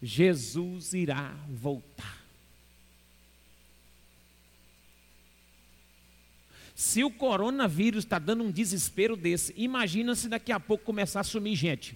Jesus 0.01 0.93
irá 0.93 1.35
voltar. 1.47 2.21
Se 6.73 7.03
o 7.03 7.11
coronavírus 7.11 8.03
está 8.03 8.17
dando 8.17 8.43
um 8.43 8.51
desespero 8.51 9.15
desse, 9.15 9.53
imagina 9.55 10.15
se 10.15 10.27
daqui 10.27 10.51
a 10.51 10.59
pouco 10.59 10.83
começar 10.83 11.19
a 11.19 11.23
sumir 11.23 11.55
gente. 11.55 11.95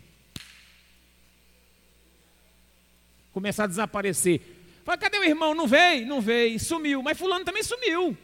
Começar 3.34 3.64
a 3.64 3.68
desaparecer. 3.68 4.42
Fala, 4.84 4.98
cadê 5.00 5.18
o 5.18 5.24
irmão? 5.24 5.56
Não 5.56 5.68
veio, 5.68 6.06
não 6.06 6.22
veio, 6.22 6.60
sumiu. 6.60 7.02
Mas 7.02 7.18
fulano 7.18 7.44
também 7.44 7.64
sumiu. 7.64 8.16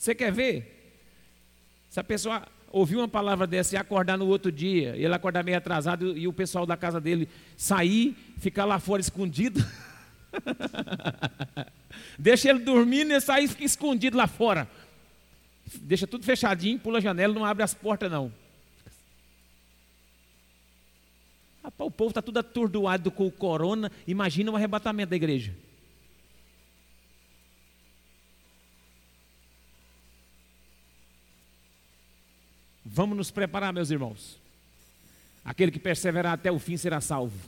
Você 0.00 0.14
quer 0.14 0.32
ver? 0.32 0.96
Se 1.90 2.00
a 2.00 2.04
pessoa 2.04 2.48
ouvir 2.72 2.96
uma 2.96 3.06
palavra 3.06 3.46
dessa 3.46 3.74
e 3.74 3.78
acordar 3.78 4.16
no 4.16 4.26
outro 4.28 4.50
dia, 4.50 4.96
ele 4.96 5.14
acordar 5.14 5.44
meio 5.44 5.58
atrasado 5.58 6.16
e 6.16 6.26
o 6.26 6.32
pessoal 6.32 6.64
da 6.64 6.74
casa 6.74 6.98
dele 6.98 7.28
sair, 7.54 8.16
ficar 8.38 8.64
lá 8.64 8.78
fora 8.78 9.02
escondido. 9.02 9.62
Deixa 12.18 12.48
ele 12.48 12.60
dormindo 12.60 13.12
e 13.12 13.20
sair 13.20 13.44
e 13.44 13.48
fica 13.48 13.62
escondido 13.62 14.16
lá 14.16 14.26
fora. 14.26 14.66
Deixa 15.74 16.06
tudo 16.06 16.24
fechadinho, 16.24 16.78
pula 16.78 16.96
a 16.96 17.02
janela, 17.02 17.34
não 17.34 17.44
abre 17.44 17.62
as 17.62 17.74
portas 17.74 18.10
não. 18.10 18.32
O 21.78 21.90
povo 21.90 22.10
está 22.10 22.22
tudo 22.22 22.38
atordoado 22.38 23.10
com 23.10 23.26
o 23.26 23.30
corona, 23.30 23.92
imagina 24.06 24.50
o 24.50 24.56
arrebatamento 24.56 25.10
da 25.10 25.16
igreja. 25.16 25.54
Vamos 32.92 33.16
nos 33.16 33.30
preparar, 33.30 33.72
meus 33.72 33.90
irmãos. 33.90 34.36
Aquele 35.44 35.70
que 35.70 35.78
perseverar 35.78 36.32
até 36.32 36.50
o 36.50 36.58
fim 36.58 36.76
será 36.76 37.00
salvo. 37.00 37.38